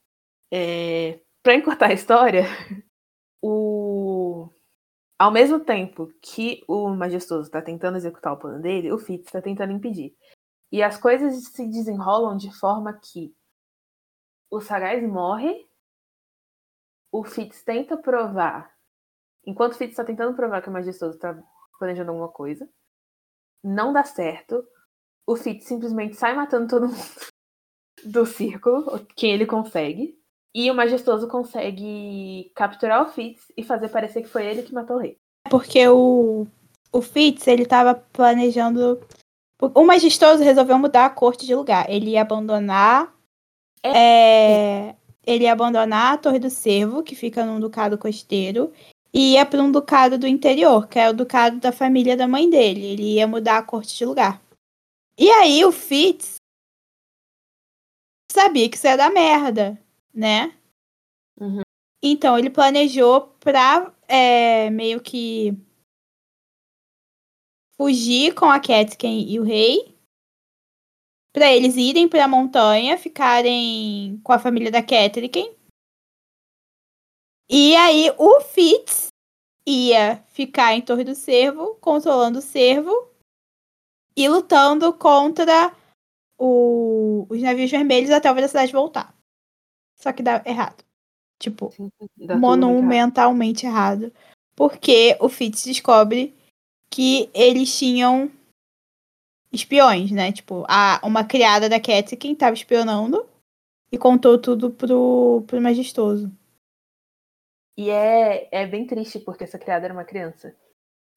[0.51, 2.43] É, para encurtar a história,
[3.41, 4.49] o
[5.17, 9.41] ao mesmo tempo que o majestoso está tentando executar o plano dele, o Fitz está
[9.41, 10.15] tentando impedir.
[10.71, 13.33] E as coisas se desenrolam de forma que
[14.51, 15.65] o Sagaz morre,
[17.13, 18.73] o Fitz tenta provar,
[19.45, 21.39] enquanto o Fitz está tentando provar que o majestoso está
[21.77, 22.67] planejando alguma coisa,
[23.63, 24.65] não dá certo,
[25.27, 26.97] o Fitz simplesmente sai matando todo mundo
[28.03, 30.19] do círculo, quem ele consegue,
[30.55, 34.97] e o majestoso consegue capturar o Fitz e fazer parecer que foi ele que matou
[34.97, 35.19] o rei.
[35.51, 36.47] Porque o,
[36.91, 38.99] o Fitz, ele tava planejando.
[39.59, 41.89] O majestoso resolveu mudar a corte de lugar.
[41.89, 43.13] Ele ia abandonar.
[43.83, 44.95] é,
[45.25, 48.71] ele ia abandonar a Torre do Cervo, que fica num ducado costeiro,
[49.13, 52.49] e ia para um ducado do interior, que é o ducado da família da mãe
[52.49, 52.85] dele.
[52.85, 54.41] Ele ia mudar a corte de lugar.
[55.17, 56.35] E aí o Fitz
[58.31, 59.79] sabia que isso ia dar merda,
[60.13, 60.53] né?
[61.39, 61.61] Uhum.
[62.01, 65.55] Então ele planejou pra é, meio que
[67.77, 69.92] fugir com a Catkin e o rei.
[71.33, 75.49] Pra eles irem pra montanha, ficarem com a família da Catherine.
[77.49, 79.07] E aí o Fitz
[79.67, 83.09] ia ficar em Torre do Cervo, controlando o cervo
[84.15, 85.75] e lutando contra
[86.37, 89.15] o- os navios vermelhos até a velocidade voltar.
[89.99, 90.83] Só que dá errado.
[91.39, 92.39] Tipo, Dá muito errado.
[92.41, 94.13] monumentalmente errado.
[94.55, 96.35] Porque o Fitz descobre
[96.91, 98.31] que eles tinham
[99.53, 100.31] espiões, né?
[100.31, 103.29] Tipo, a, uma criada da Catherine estava espionando
[103.91, 106.31] e contou tudo pro, pro majestoso.
[107.77, 110.55] E é, é bem triste, porque essa criada era uma criança.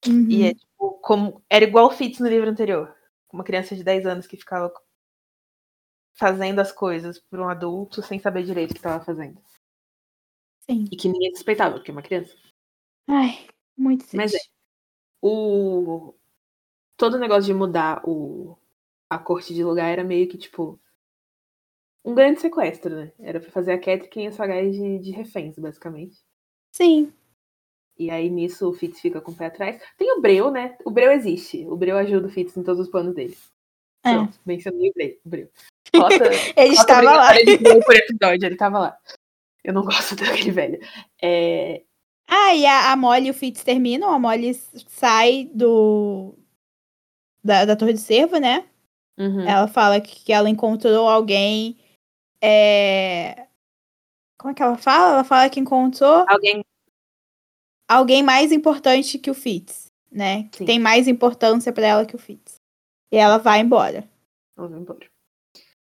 [0.07, 0.27] Uhum.
[0.29, 1.41] E é tipo, como.
[1.49, 2.95] Era igual o Fitz no livro anterior.
[3.31, 4.71] Uma criança de 10 anos que ficava
[6.13, 9.39] fazendo as coisas por um adulto sem saber direito o que estava fazendo.
[10.69, 10.85] Sim.
[10.91, 12.35] E que ninguém suspeitava, porque é uma criança.
[13.07, 14.51] Ai, muito Mas triste.
[15.21, 16.13] O.
[16.97, 18.57] Todo o negócio de mudar o...
[19.09, 20.79] a corte de lugar era meio que, tipo.
[22.03, 23.11] Um grande sequestro, né?
[23.19, 26.17] Era pra fazer a Catherine e a Sagaz de, de reféns, basicamente.
[26.71, 27.13] Sim.
[27.99, 29.81] E aí nisso o Fitz fica com o pé atrás.
[29.97, 30.77] Tem o Breu, né?
[30.85, 31.65] O Breu existe.
[31.67, 33.35] O Breu ajuda o Fitz em todos os planos dele.
[34.05, 34.13] É.
[34.13, 35.17] Pronto, mencionei o Breu.
[35.25, 35.49] o Breu.
[35.95, 36.15] Rota,
[36.55, 37.33] Ele estava lá.
[37.33, 38.97] Breu por episódio, ele tava lá.
[39.63, 40.79] Eu não gosto daquele velho.
[41.21, 41.83] É,
[42.27, 44.11] Ah, e a, a Molly e o Fitz terminam.
[44.11, 46.35] A Molly sai do.
[47.47, 48.67] Da, da Torre de Cervo, né?
[49.17, 49.41] uhum.
[49.47, 51.77] Ela fala que, que ela encontrou alguém.
[52.43, 53.47] é,
[54.37, 55.13] Como é que ela fala?
[55.13, 56.63] Ela fala que encontrou Alguém.
[57.89, 60.49] alguém mais importante que o Fitz, né?
[60.49, 60.65] Que Sim.
[60.65, 62.55] tem mais importância pra ela que o Fitz.
[63.11, 64.07] E ela vai embora.
[64.55, 65.07] Vamos embora.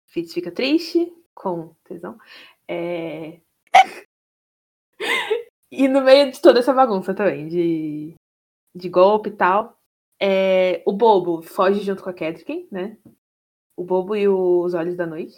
[0.07, 2.19] Fitz fica triste, com tesão.
[2.69, 3.41] É...
[5.73, 8.15] e no meio de toda essa bagunça também, de,
[8.77, 9.78] de golpe e tal,
[10.21, 10.83] é...
[10.87, 12.99] o Bobo foge junto com a Catherine, né?
[13.77, 15.37] O Bobo e os Olhos da Noite.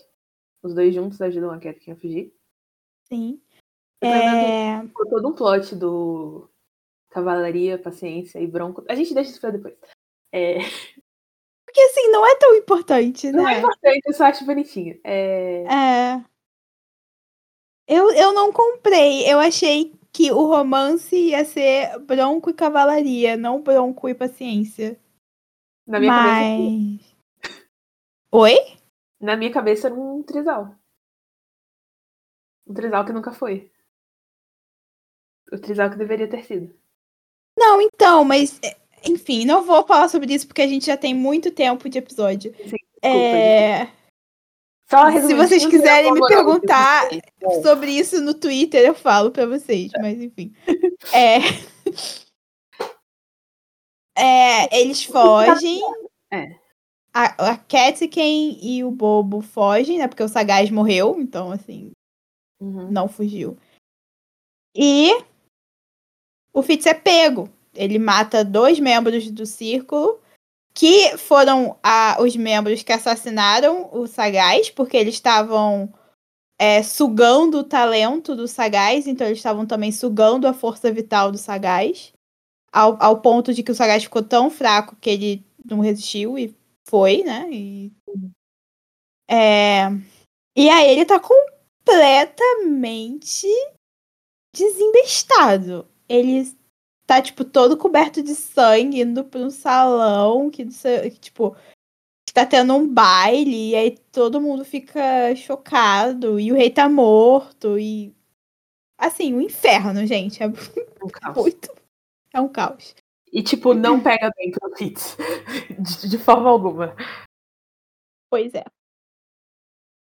[0.63, 2.35] Os dois juntos ajudam a Catherine a fugir.
[3.09, 3.41] Sim.
[4.03, 4.81] É...
[5.11, 6.49] Todo um plot do
[7.11, 8.85] Cavalaria, Paciência e Bronco.
[8.89, 9.75] A gente deixa isso pra depois.
[10.33, 10.59] É...
[11.67, 13.59] Porque assim, não é tão importante, Não é né?
[13.61, 14.99] importante, eu só acho bonitinho.
[15.05, 15.63] É...
[15.63, 16.25] É.
[17.87, 19.31] Eu, eu não comprei.
[19.31, 24.99] Eu achei que o romance ia ser Bronco e Cavalaria, não Bronco e Paciência.
[25.87, 27.17] Na minha cabeça, Mas.
[28.33, 28.57] Oi?
[29.21, 30.75] Na minha cabeça era um trisal.
[32.67, 33.71] Um trisal que nunca foi.
[35.53, 36.75] O trisal que deveria ter sido.
[37.59, 38.59] Não, então, mas.
[38.63, 41.99] é, Enfim, não vou falar sobre isso porque a gente já tem muito tempo de
[41.99, 42.55] episódio.
[42.57, 43.87] Sim, desculpa, É,
[44.91, 47.63] Só Se vocês quiserem me perguntar amor.
[47.63, 50.53] sobre isso no Twitter, eu falo pra vocês, mas enfim.
[51.13, 51.39] É.
[54.19, 55.81] É, eles fogem.
[56.31, 56.55] É.
[57.15, 57.59] A, a
[58.61, 60.07] e o Bobo fogem, né?
[60.09, 61.93] Porque o Sagaz morreu, então, assim,
[62.61, 62.91] Uhum.
[62.91, 63.57] não fugiu.
[64.77, 65.11] E
[66.53, 67.49] o Fitz é pego.
[67.75, 70.21] Ele mata dois membros do círculo,
[70.75, 75.93] que foram a- os membros que assassinaram o Sagaz, porque eles estavam
[76.59, 81.39] é, sugando o talento do Sagaz, então eles estavam também sugando a força vital do
[81.39, 82.13] Sagaz,
[82.71, 86.55] ao, ao ponto de que o Sagaz ficou tão fraco que ele não resistiu e
[86.87, 87.49] foi, né?
[87.51, 87.91] E,
[89.29, 89.89] é,
[90.57, 93.47] e aí ele tá completamente
[94.55, 95.89] desembestado.
[96.09, 96.53] Ele
[97.11, 100.65] tá, tipo, todo coberto de sangue, indo pra um salão que,
[101.19, 101.57] tipo,
[102.33, 107.77] tá tendo um baile, e aí todo mundo fica chocado, e o rei tá morto,
[107.77, 108.15] e.
[108.97, 110.41] Assim, um inferno, gente.
[110.41, 110.47] É
[111.03, 111.37] Um caos.
[111.37, 111.75] muito.
[112.33, 112.95] É um caos.
[113.33, 115.17] E, tipo, não pega bem pro Fitz.
[115.81, 116.95] De, de forma alguma.
[118.31, 118.65] Pois é.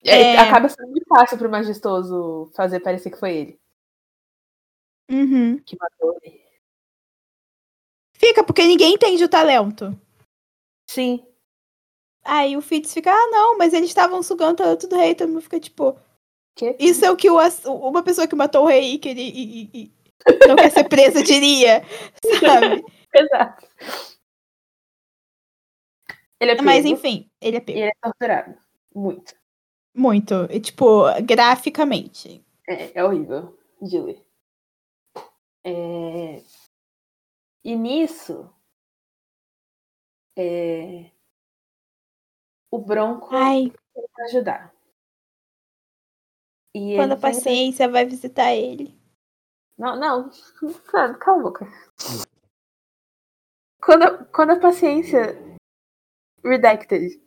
[0.05, 0.37] É, É.
[0.37, 3.59] Acaba sendo muito fácil pro majestoso fazer parecer que foi ele
[5.11, 5.57] Uhum.
[5.63, 6.42] que matou ele.
[8.23, 9.99] Fica, porque ninguém entende o talento.
[10.89, 11.25] Sim.
[12.23, 15.27] Aí o Fitz fica, ah, não, mas eles estavam sugando o talento do rei, todo
[15.29, 15.97] mundo fica tipo.
[16.55, 16.75] Que?
[16.79, 19.83] Isso é o que o uma pessoa que matou o rei que ele e, e-
[19.83, 21.81] e não quer ser presa diria,
[22.39, 22.83] sabe?
[23.13, 23.67] Exato.
[26.39, 27.79] Ele é pego, Mas enfim, ele é pego.
[27.79, 28.55] ele é torturado.
[28.95, 29.35] Muito.
[29.95, 30.33] Muito.
[30.49, 32.43] E, tipo, graficamente.
[32.67, 34.25] É, é horrível de ler.
[35.65, 36.41] É...
[37.63, 38.53] E nisso,
[40.37, 41.11] é...
[42.69, 44.73] o Bronco Ai, vai ajudar.
[46.75, 48.99] E quando a paciência vai visitar ele.
[49.77, 50.29] Não, não.
[50.91, 51.67] Calma, cala a boca.
[53.81, 55.35] Quando, a- quando a paciência.
[56.43, 57.21] Redacted.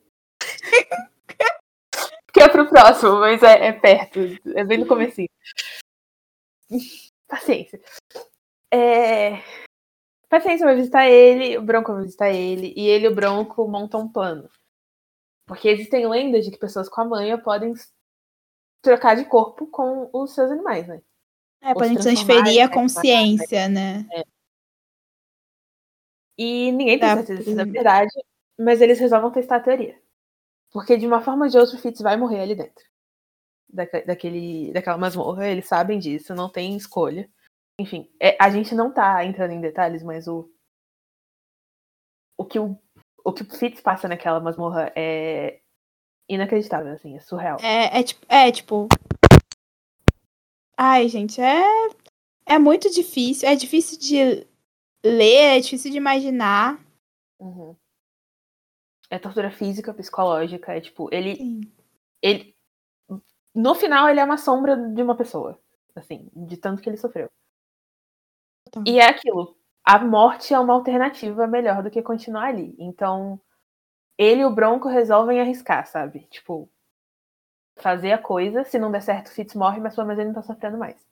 [2.32, 4.20] que é pro próximo, mas é, é perto.
[4.54, 5.28] É bem no comecinho.
[7.28, 7.80] Paciência.
[8.72, 9.42] É...
[10.28, 14.00] Paciência vai visitar ele, o Bronco vai visitar ele, e ele e o Bronco montam
[14.02, 14.48] um plano.
[15.46, 17.72] Porque existem lendas de que pessoas com a manha podem
[18.82, 21.00] trocar de corpo com os seus animais, né?
[21.60, 24.06] É, Ou transformar transferir a consciência, né?
[26.36, 28.10] E ninguém tem Tá, certeza se isso é verdade,
[28.58, 29.98] mas eles resolvem testar a teoria.
[30.72, 32.84] Porque de uma forma ou de outra o Fitz vai morrer ali dentro.
[33.68, 37.28] Daque- daquele, daquela masmorra, eles sabem disso, não tem escolha.
[37.78, 40.50] Enfim, é, a gente não tá entrando em detalhes, mas o.
[42.38, 42.78] O que o,
[43.24, 45.60] o que o Fitz passa naquela masmorra é
[46.28, 47.58] inacreditável, assim, é surreal.
[47.60, 48.26] É, é tipo.
[48.28, 48.88] É, tipo.
[50.76, 51.64] Ai, gente, é.
[52.46, 53.48] É muito difícil.
[53.48, 54.46] É difícil de
[55.04, 56.78] ler, é difícil de imaginar.
[57.38, 57.76] Uhum.
[59.10, 61.60] É tortura física, psicológica, é tipo, ele, Sim.
[62.20, 62.56] ele
[63.54, 65.58] no final ele é uma sombra de uma pessoa,
[65.94, 67.30] assim, de tanto que ele sofreu.
[68.84, 72.74] E é aquilo, a morte é uma alternativa melhor do que continuar ali.
[72.78, 73.40] Então,
[74.18, 76.26] ele e o Bronco resolvem arriscar, sabe?
[76.28, 76.68] Tipo,
[77.76, 80.34] fazer a coisa, se não der certo, o Fitz morre, mas pelo menos ele não
[80.34, 81.06] tá sofrendo mais.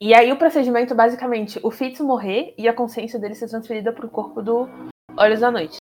[0.00, 4.10] E aí o procedimento, basicamente, o Fitz morrer e a consciência dele ser transferida pro
[4.10, 4.68] corpo do
[5.16, 5.78] Olhos da Noite.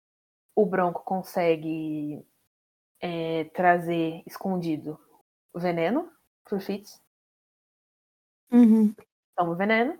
[0.56, 2.26] O Bronco consegue
[3.00, 5.00] é, trazer escondido
[5.54, 6.12] o veneno
[6.44, 7.00] pro Fitz.
[8.52, 8.96] Uhum.
[9.38, 9.98] Toma o veneno,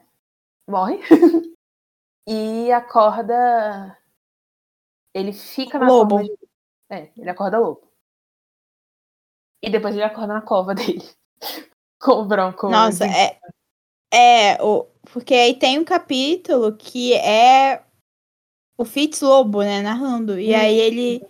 [0.68, 1.00] morre.
[2.28, 3.98] e acorda.
[5.14, 6.22] Ele fica na Lobo.
[6.24, 6.38] de.
[6.90, 7.88] É, ele acorda lobo.
[9.62, 11.04] E depois ele acorda na cova dele.
[12.02, 12.70] Com o bronco.
[12.70, 13.40] Nossa, de- é.
[14.14, 17.84] É, o, porque aí tem um capítulo que é
[18.78, 20.40] o Fitz Lobo, né, narrando.
[20.40, 20.58] E Hum.
[20.60, 21.22] aí ele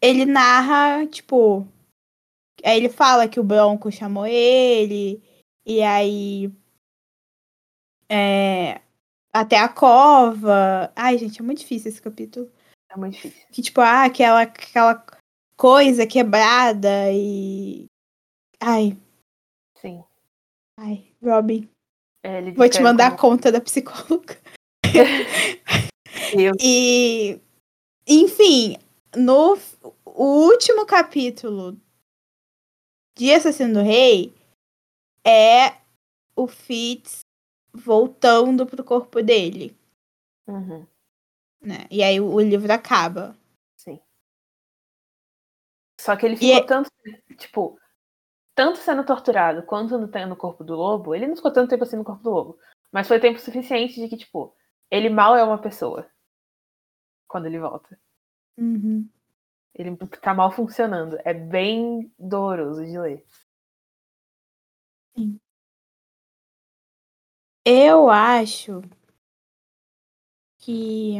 [0.00, 1.66] ele narra, tipo,
[2.62, 5.22] aí ele fala que o Bronco chamou ele,
[5.64, 6.52] e aí
[8.08, 8.80] é,
[9.32, 10.92] até a cova.
[10.96, 12.50] Ai, gente, é muito difícil esse capítulo.
[12.90, 13.46] É muito difícil.
[13.52, 15.04] Que tipo, ah, aquela aquela
[15.56, 17.86] coisa quebrada e
[18.60, 18.96] ai,
[19.78, 20.04] Sim.
[20.78, 21.68] ai, Robin,
[22.22, 24.38] É, ele vou te mandar a como- conta da psicóloga.
[26.60, 27.40] E,
[28.06, 28.76] enfim,
[29.14, 29.56] no
[30.04, 31.78] o último capítulo
[33.16, 34.34] de Assassino do Rei
[35.24, 35.76] é
[36.34, 37.20] o Fitz
[37.76, 39.76] voltando pro corpo dele.
[40.46, 40.86] Uhum.
[41.60, 41.86] Né?
[41.90, 43.36] E aí o, o livro acaba.
[43.76, 44.00] Sim.
[46.00, 46.66] Só que ele ficou é...
[46.66, 46.90] tanto,
[47.36, 47.78] tipo,
[48.54, 51.96] tanto sendo torturado quanto no, no corpo do lobo, ele não ficou tanto tempo assim
[51.96, 52.58] no corpo do lobo.
[52.92, 54.54] Mas foi tempo suficiente de que, tipo,
[54.90, 56.08] ele mal é uma pessoa.
[57.28, 57.98] Quando ele volta.
[58.56, 59.08] Uhum.
[59.74, 61.18] Ele tá mal funcionando.
[61.24, 63.26] É bem doloroso de ler.
[65.16, 65.40] Sim.
[67.68, 68.80] Eu acho
[70.60, 71.16] que.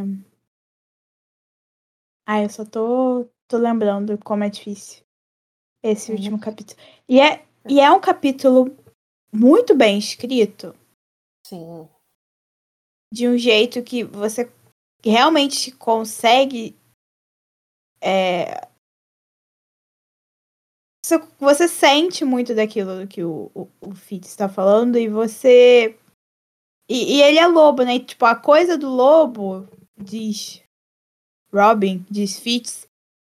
[2.24, 5.04] Ah, eu só tô, tô lembrando como é difícil
[5.82, 6.16] esse uhum.
[6.16, 6.78] último capítulo.
[7.08, 8.76] E é, e é um capítulo
[9.32, 10.72] muito bem escrito.
[11.44, 11.88] Sim.
[13.12, 14.48] De um jeito que você
[15.04, 16.76] realmente consegue
[18.00, 18.68] é,
[21.04, 25.96] você, você, sente muito daquilo que o, o, o Fitz está falando e você.
[26.88, 27.96] E, e, ele é lobo, né?
[27.96, 30.62] E, tipo, a coisa do lobo, diz
[31.52, 32.86] Robin, diz Fitz,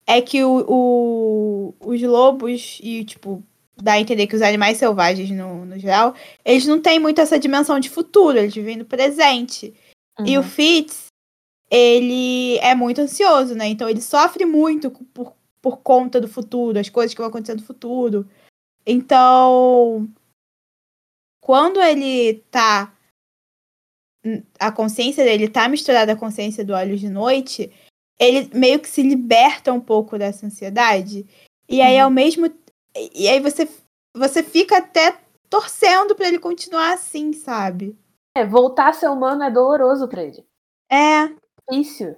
[0.06, 3.41] é que o, o, os lobos e, tipo,
[3.76, 7.40] dá a entender que os animais selvagens, no, no geral, eles não têm muito essa
[7.40, 9.73] dimensão de futuro, eles vivem no presente.
[10.19, 10.26] Uhum.
[10.26, 10.48] E o uhum.
[10.48, 11.07] Fitz,
[11.69, 13.68] ele é muito ansioso, né?
[13.68, 17.64] Então ele sofre muito por, por conta do futuro, as coisas que vão acontecer no
[17.64, 18.27] futuro.
[18.86, 20.07] Então,
[21.41, 22.95] quando ele tá.
[24.60, 27.72] A consciência dele tá misturada à consciência do Olhos de Noite,
[28.20, 31.26] ele meio que se liberta um pouco dessa ansiedade.
[31.70, 32.06] E aí, uhum.
[32.06, 32.52] ao mesmo.
[33.14, 33.70] E aí você,
[34.16, 35.18] você fica até
[35.50, 37.98] torcendo para ele continuar assim, sabe?
[38.36, 40.46] É, voltar a ser humano é doloroso pra ele.
[40.90, 41.30] É
[41.70, 42.16] difícil.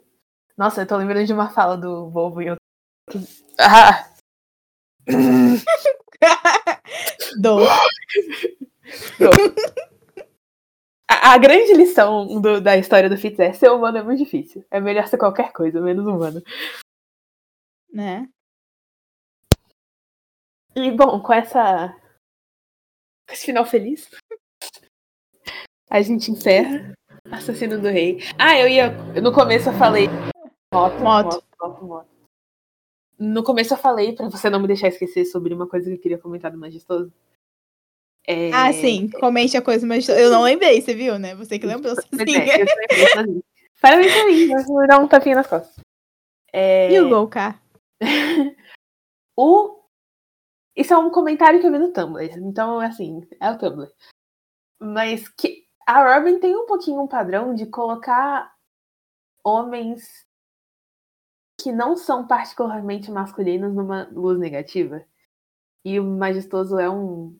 [0.57, 2.63] Nossa, eu tô lembrando de uma fala do Volvo em outro.
[3.59, 4.07] Ah!
[7.39, 7.59] Dou.
[11.09, 14.65] A, a, grande lição do, da história do Fitz é ser humano é muito difícil.
[14.69, 16.41] É melhor ser qualquer coisa, menos humano.
[17.91, 18.29] Né?
[20.75, 21.89] E bom, com essa.
[23.27, 24.09] Com esse final feliz,
[25.89, 26.93] a gente encerra
[27.31, 28.19] Assassino do Rei.
[28.37, 28.91] Ah, eu ia.
[29.21, 30.07] No começo eu falei.
[30.73, 32.07] Moto, moto, moto, moto.
[33.19, 35.99] No começo eu falei, pra você não me deixar esquecer, sobre uma coisa que eu
[35.99, 37.11] queria comentar do Majestoso.
[38.27, 38.51] É...
[38.53, 39.09] Ah, sim.
[39.09, 40.19] Comente a coisa majestosa.
[40.19, 41.33] Eu não lembrei, você viu, né?
[41.35, 42.43] Você que lembrou sozinha.
[42.43, 43.43] É, eu lembrei sozinha.
[43.81, 45.79] Parabéns pra mim, vou dar um tapinha nas costas.
[46.51, 46.91] É...
[46.91, 47.59] E o Golka?
[49.37, 49.77] o...
[50.75, 52.37] Isso é um comentário que eu vi no Tumblr.
[52.37, 53.89] Então, assim, é o Tumblr.
[54.79, 58.53] Mas que a Robin tem um pouquinho um padrão de colocar
[59.43, 60.27] homens
[61.59, 65.03] que não são particularmente masculinos numa luz negativa.
[65.85, 67.39] E o Majestoso é um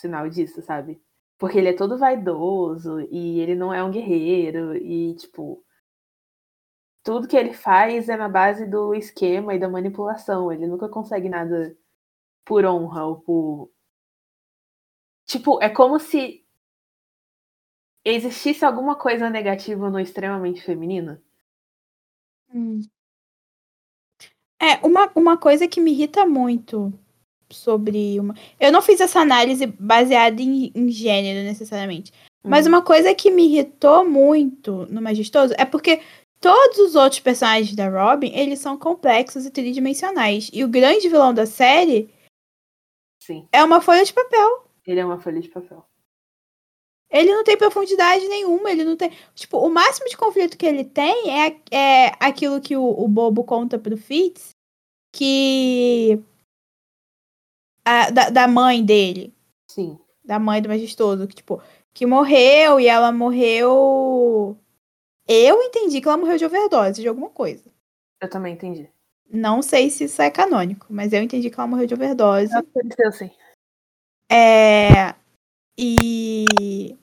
[0.00, 1.00] sinal disso, sabe?
[1.38, 5.64] Porque ele é todo vaidoso e ele não é um guerreiro e, tipo,
[7.02, 10.52] tudo que ele faz é na base do esquema e da manipulação.
[10.52, 11.76] Ele nunca consegue nada
[12.44, 13.70] por honra ou por.
[15.26, 16.44] Tipo, é como se
[18.04, 21.20] existisse alguma coisa negativa no extremamente feminino?
[22.52, 22.80] Hum.
[24.60, 26.92] É, uma, uma coisa que me irrita muito
[27.50, 28.34] sobre uma.
[28.58, 32.12] Eu não fiz essa análise baseada em, em gênero necessariamente.
[32.44, 32.48] Hum.
[32.50, 36.00] Mas uma coisa que me irritou muito no Majestoso é porque
[36.40, 40.50] todos os outros personagens da Robin, eles são complexos e tridimensionais.
[40.52, 42.12] E o grande vilão da série
[43.22, 43.46] Sim.
[43.52, 44.64] é uma folha de papel.
[44.86, 45.84] Ele é uma folha de papel.
[47.10, 49.10] Ele não tem profundidade nenhuma, ele não tem.
[49.34, 53.42] Tipo, o máximo de conflito que ele tem é, é aquilo que o, o Bobo
[53.42, 54.50] conta pro Fitz,
[55.12, 56.20] que.
[57.84, 59.34] A, da, da mãe dele.
[59.70, 59.98] Sim.
[60.24, 61.62] Da mãe do majestoso, que, tipo,
[61.92, 64.56] que morreu e ela morreu.
[65.26, 67.70] Eu entendi que ela morreu de overdose de alguma coisa.
[68.20, 68.88] Eu também entendi.
[69.32, 72.52] Não sei se isso é canônico, mas eu entendi que ela morreu de overdose.
[72.98, 73.30] Eu sim.
[74.30, 75.14] É.
[75.78, 76.98] E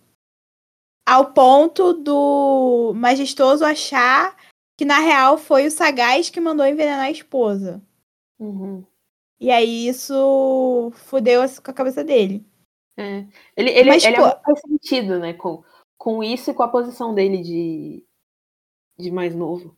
[1.05, 4.35] ao ponto do majestoso achar
[4.77, 7.81] que na real foi o sagaz que mandou envenenar a esposa.
[8.37, 8.85] Uhum.
[9.39, 12.45] E aí isso fudeu com a cabeça dele.
[12.97, 13.27] É.
[13.55, 15.33] Ele, ele, Mas, ele tipo, é faz sentido, né?
[15.33, 15.63] Com,
[15.97, 18.05] com isso e com a posição dele de,
[18.97, 19.77] de mais novo.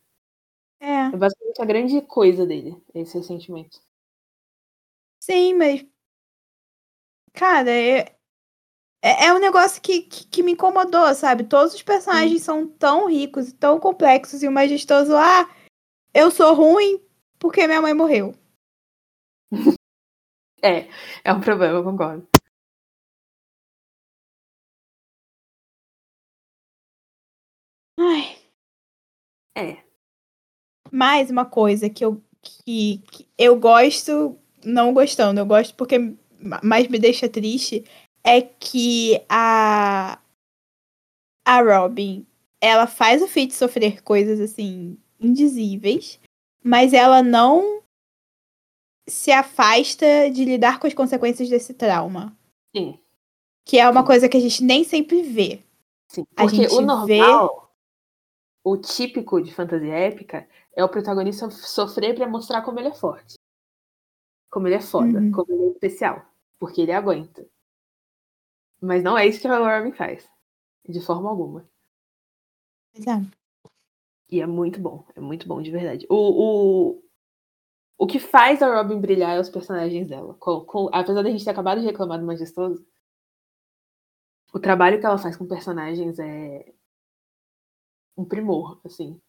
[0.80, 1.08] É.
[1.12, 3.78] É basicamente a grande coisa dele, esse ressentimento.
[5.22, 5.86] Sim, mas.
[7.34, 8.16] Cara, é,
[9.02, 11.44] é, é um negócio que, que, que, me incomodou, sabe?
[11.44, 15.48] Todos os personagens são tão ricos e tão complexos e o majestoso, ah,
[16.14, 17.00] eu sou ruim
[17.38, 18.34] porque minha mãe morreu.
[20.62, 20.88] É,
[21.24, 22.26] é um problema, concordo.
[27.98, 28.36] Ai.
[29.56, 29.84] É.
[30.92, 36.14] Mais uma coisa que eu, que, que eu gosto, não gostando, eu gosto porque
[36.62, 37.84] mais me deixa triste,
[38.24, 40.18] é que a,
[41.44, 42.26] a Robin,
[42.60, 46.18] ela faz o Fitz sofrer coisas assim, indizíveis,
[46.62, 47.82] mas ela não
[49.08, 52.36] se afasta de lidar com as consequências desse trauma.
[52.74, 52.98] Sim.
[53.64, 55.62] Que é uma coisa que a gente nem sempre vê.
[56.08, 57.72] Sim, porque o normal,
[58.64, 63.34] o típico de fantasia épica, é o protagonista sofrer pra mostrar como ele é forte.
[64.50, 65.30] Como ele é foda, Uhum.
[65.30, 66.24] como ele é especial.
[66.58, 67.46] Porque ele aguenta.
[68.80, 70.28] Mas não é isso que a Robin faz.
[70.88, 71.68] De forma alguma.
[72.92, 73.22] Pois é.
[74.30, 75.04] E é muito bom.
[75.14, 76.06] É muito bom, de verdade.
[76.08, 77.02] O, o,
[78.00, 80.34] o que faz a Robin brilhar é os personagens dela.
[80.40, 82.82] Com, com, apesar da gente ter acabado de reclamar do Majestoso,
[84.54, 86.72] o trabalho que ela faz com personagens é
[88.16, 89.20] um primor, assim.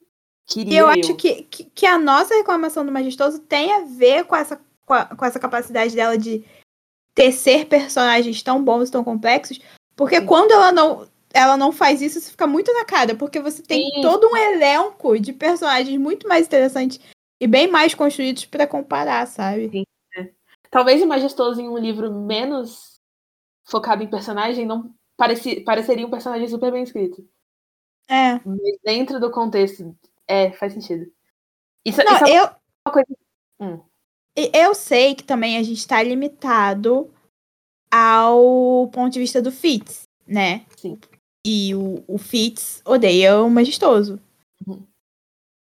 [0.46, 4.24] Queria E eu acho que, que, que a nossa reclamação do Majestoso tem a ver
[4.24, 6.46] com essa, com, a- com essa capacidade dela de
[7.14, 9.60] tecer personagens tão bons tão complexos.
[9.98, 10.26] Porque Sim.
[10.26, 13.16] quando ela não, ela não faz isso, isso fica muito na cara.
[13.18, 14.02] Porque você tem Sim.
[14.02, 17.02] todo um elenco de personagens muito mais interessantes
[17.42, 19.84] e bem mais construídos pra comparar, sabe?
[20.70, 23.02] Talvez o Majestoso em um livro menos
[23.64, 27.28] focado em personagem não pareci, pareceria um personagem super bem escrito.
[28.08, 28.40] É.
[28.46, 29.98] Mas dentro do contexto,
[30.28, 31.12] é, faz sentido.
[31.84, 32.44] Isso, Não, isso é eu,
[32.86, 33.18] uma coisa.
[33.60, 33.82] Hum.
[34.36, 37.12] Eu sei que também a gente tá limitado
[37.92, 40.64] ao ponto de vista do Fitz, né?
[40.78, 41.00] Sim.
[41.46, 44.22] E o, o Fitz odeia o majestoso.
[44.66, 44.86] Uhum.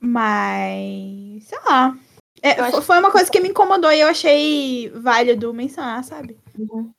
[0.04, 1.98] Mas, sei lá.
[2.42, 6.38] É, foi uma coisa que me incomodou e eu achei válido mencionar, sabe?
[6.58, 6.92] Uhum.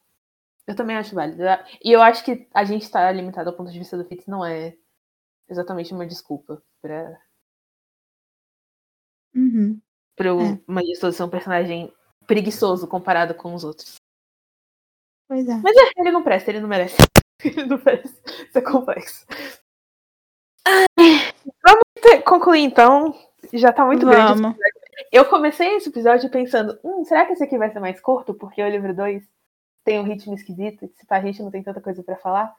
[0.65, 1.43] Eu também acho válido.
[1.83, 4.43] E eu acho que a gente tá limitado ao ponto de vista do Fitz não
[4.43, 4.75] é
[5.47, 7.15] exatamente uma desculpa pra,
[9.35, 9.79] Uhum.
[10.15, 10.59] pro É.
[10.65, 11.93] Majestoso ser um personagem
[12.25, 13.97] preguiçoso comparado com os outros.
[15.27, 15.55] Pois é.
[15.57, 16.95] Mas é, ele não presta, ele não merece.
[17.43, 18.15] Ele não merece
[18.51, 19.23] ser complexo.
[22.25, 23.13] Concluir então.
[23.53, 24.41] Já tá muito grande.
[24.41, 24.57] Vamos.
[24.57, 24.75] episódio.
[25.11, 28.33] Eu comecei esse episódio pensando, hum, será que esse aqui vai ser mais curto?
[28.33, 29.23] Porque o livro 2
[29.83, 30.87] tem um ritmo esquisito.
[30.95, 32.55] Se a gente não tem tanta coisa pra falar.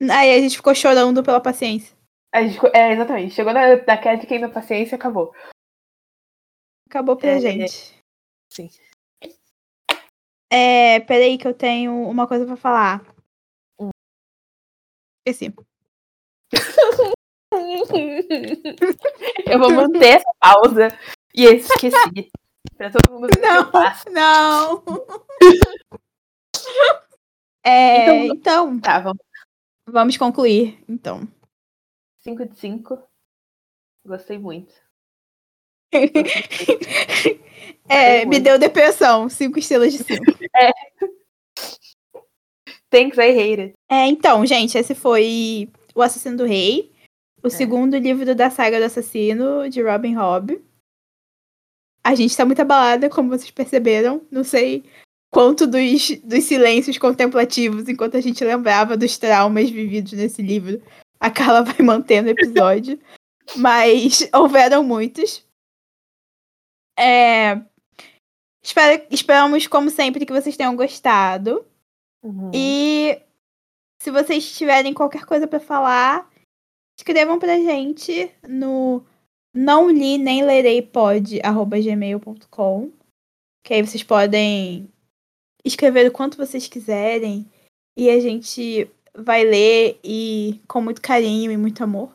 [0.00, 1.96] Aí a gente ficou chorando pela paciência.
[2.32, 3.34] A gente, é, exatamente.
[3.34, 5.34] Chegou na, na Cat quem na paciência acabou.
[6.88, 7.94] Acabou pra É, gente.
[8.52, 8.70] Sim.
[10.52, 13.04] É, peraí que eu tenho uma coisa pra falar.
[13.78, 13.90] Hum.
[15.26, 15.54] Esqueci.
[19.46, 20.88] Eu vou manter essa pausa
[21.34, 22.30] e eu esqueci.
[22.76, 23.70] pra todo mundo ver Não.
[24.12, 24.84] Não!
[27.64, 29.18] É, Então- então, Tá, vamos.
[29.86, 30.78] vamos concluir.
[30.88, 31.26] Então.
[32.18, 32.98] 5 de 5.
[34.06, 34.72] Gostei muito.
[37.88, 38.44] É, me muito.
[38.44, 40.24] deu depressão, cinco estrelas de cinco.
[42.88, 43.72] Thanks, I hate it.
[43.90, 46.92] É, então, gente, esse foi O Assassino do Rei,
[47.42, 47.50] o É.
[47.50, 50.62] segundo livro da saga do assassino de Robin Hobb.
[52.04, 54.26] A gente tá muito abalada, como vocês perceberam.
[54.30, 54.84] Não sei
[55.32, 60.82] quanto dos, dos silêncios contemplativos, enquanto a gente lembrava dos traumas vividos nesse livro,
[61.20, 62.98] a Carla vai mantendo o episódio.
[63.56, 65.44] Mas houveram muitos.
[66.98, 67.60] É,
[68.62, 71.64] espero- esperamos, como sempre, que vocês tenham gostado.
[72.22, 72.50] Uhum.
[72.54, 73.20] E
[74.00, 76.29] se vocês tiverem qualquer coisa pra falar,
[77.00, 79.02] escrevam pra gente no
[79.54, 80.80] não li nem lerei
[81.82, 82.92] gmail.com
[83.64, 84.88] que aí vocês podem
[85.64, 87.50] escrever o quanto vocês quiserem
[87.96, 92.14] e a gente vai ler e com muito carinho e muito amor.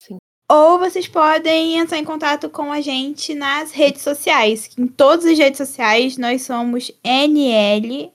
[0.00, 0.18] Sim.
[0.50, 4.70] Ou vocês podem entrar em contato com a gente nas redes sociais.
[4.76, 8.12] Em todas as redes sociais nós somos NL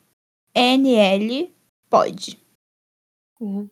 [0.54, 1.54] NL
[1.90, 2.40] pode.
[3.40, 3.70] Uhum.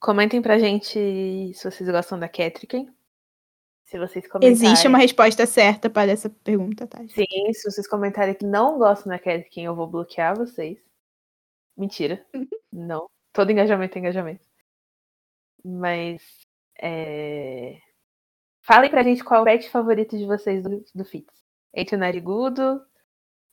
[0.00, 2.88] Comentem pra gente se vocês gostam da Catrick.
[3.84, 4.52] Se vocês comentarem.
[4.52, 6.98] Existe uma resposta certa para essa pergunta, tá?
[7.08, 10.78] Sim, se vocês comentarem que não gostam da Catrick, eu vou bloquear vocês.
[11.76, 12.24] Mentira.
[12.72, 13.08] não.
[13.32, 14.44] Todo engajamento é engajamento.
[15.64, 16.22] Mas.
[16.80, 17.78] É...
[18.60, 21.32] Falem pra gente qual é o pet favorito de vocês do, do Fitz.
[21.72, 22.84] Entre o Narigudo,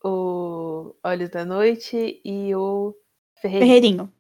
[0.04, 2.96] o Olhos da Noite e o
[3.36, 3.68] Ferreirinho.
[3.68, 4.14] Ferreirinho.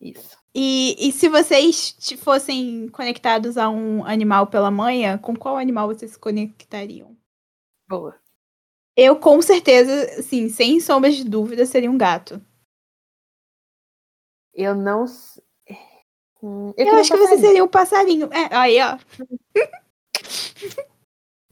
[0.00, 0.43] Isso.
[0.54, 6.12] E, e se vocês fossem conectados a um animal pela manha, com qual animal vocês
[6.12, 7.16] se conectariam?
[7.88, 8.14] Boa.
[8.96, 12.40] Eu, com certeza, assim, sem sombras de dúvida, seria um gato.
[14.54, 15.04] Eu não.
[16.40, 18.28] Hum, Eu, queria acho que você seria um passarinho.
[18.32, 18.96] É, aí, ó.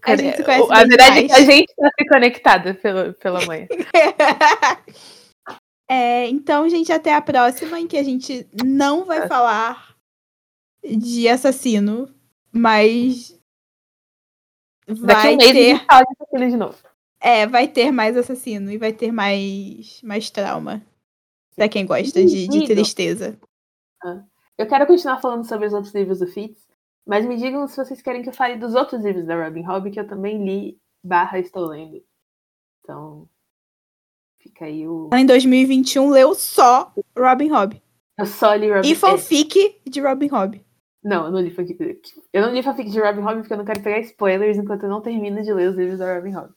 [0.04, 3.46] A gente se conhece a verdade é que a gente tá se conectada pela, pela
[3.46, 3.68] manhã.
[5.92, 9.28] É, então, gente, até a próxima, em que a gente não vai É.
[9.28, 9.94] falar
[10.82, 12.08] de assassino,
[12.50, 13.38] mas
[14.86, 16.78] Daqui a vai um mês a ter, gente fala de assassino de novo.
[17.20, 20.82] é, vai ter mais assassino e vai ter mais, mais trauma.
[21.54, 23.38] Pra quem gosta de, de tristeza.
[24.56, 26.66] Eu quero continuar falando sobre os outros livros do Fitz,
[27.06, 29.90] mas me digam se vocês querem que eu fale dos outros livros da Robin Hood,
[29.90, 32.02] que eu também li barra estou lendo.
[32.80, 33.28] Então,
[34.52, 34.82] fica aí.
[34.82, 37.82] Ela, em 2021, leu só Robin Hood.
[38.18, 40.64] Eu só li Robin E fanfic de Robin Hood.
[41.02, 41.98] Não, eu não li fanfic.
[42.32, 44.88] Eu não li fanfic de Robin Hood porque eu não quero pegar spoilers enquanto eu
[44.90, 46.52] não termino de ler os livros da Robin Hood.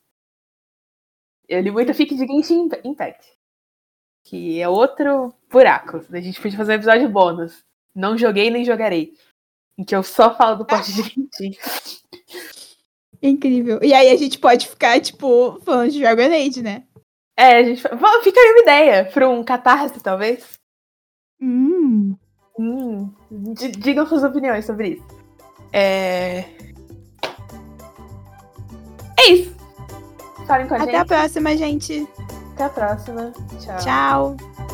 [1.47, 3.25] Eu li muita fic de Genshin Impact.
[4.23, 6.01] Que é outro buraco.
[6.11, 7.63] A gente podia fazer um episódio bônus.
[7.93, 9.13] Não joguei nem jogarei.
[9.77, 11.57] Em que eu só falo do pote de Genshin.
[13.21, 13.79] Incrível.
[13.81, 16.83] E aí a gente pode ficar, tipo, falando de Dragon Age, né?
[17.37, 17.81] É, a gente.
[17.81, 20.57] Fica aí uma ideia para um catarse, talvez.
[21.41, 22.15] Hum.
[22.57, 23.13] Hum,
[23.53, 25.03] di- digam suas opiniões sobre isso.
[25.73, 26.45] É.
[29.19, 29.53] É isso.
[30.47, 31.07] Falem com a Até a gente.
[31.07, 32.07] próxima, gente.
[32.53, 33.33] Até a próxima.
[33.59, 33.77] Tchau.
[34.37, 34.64] Tchau.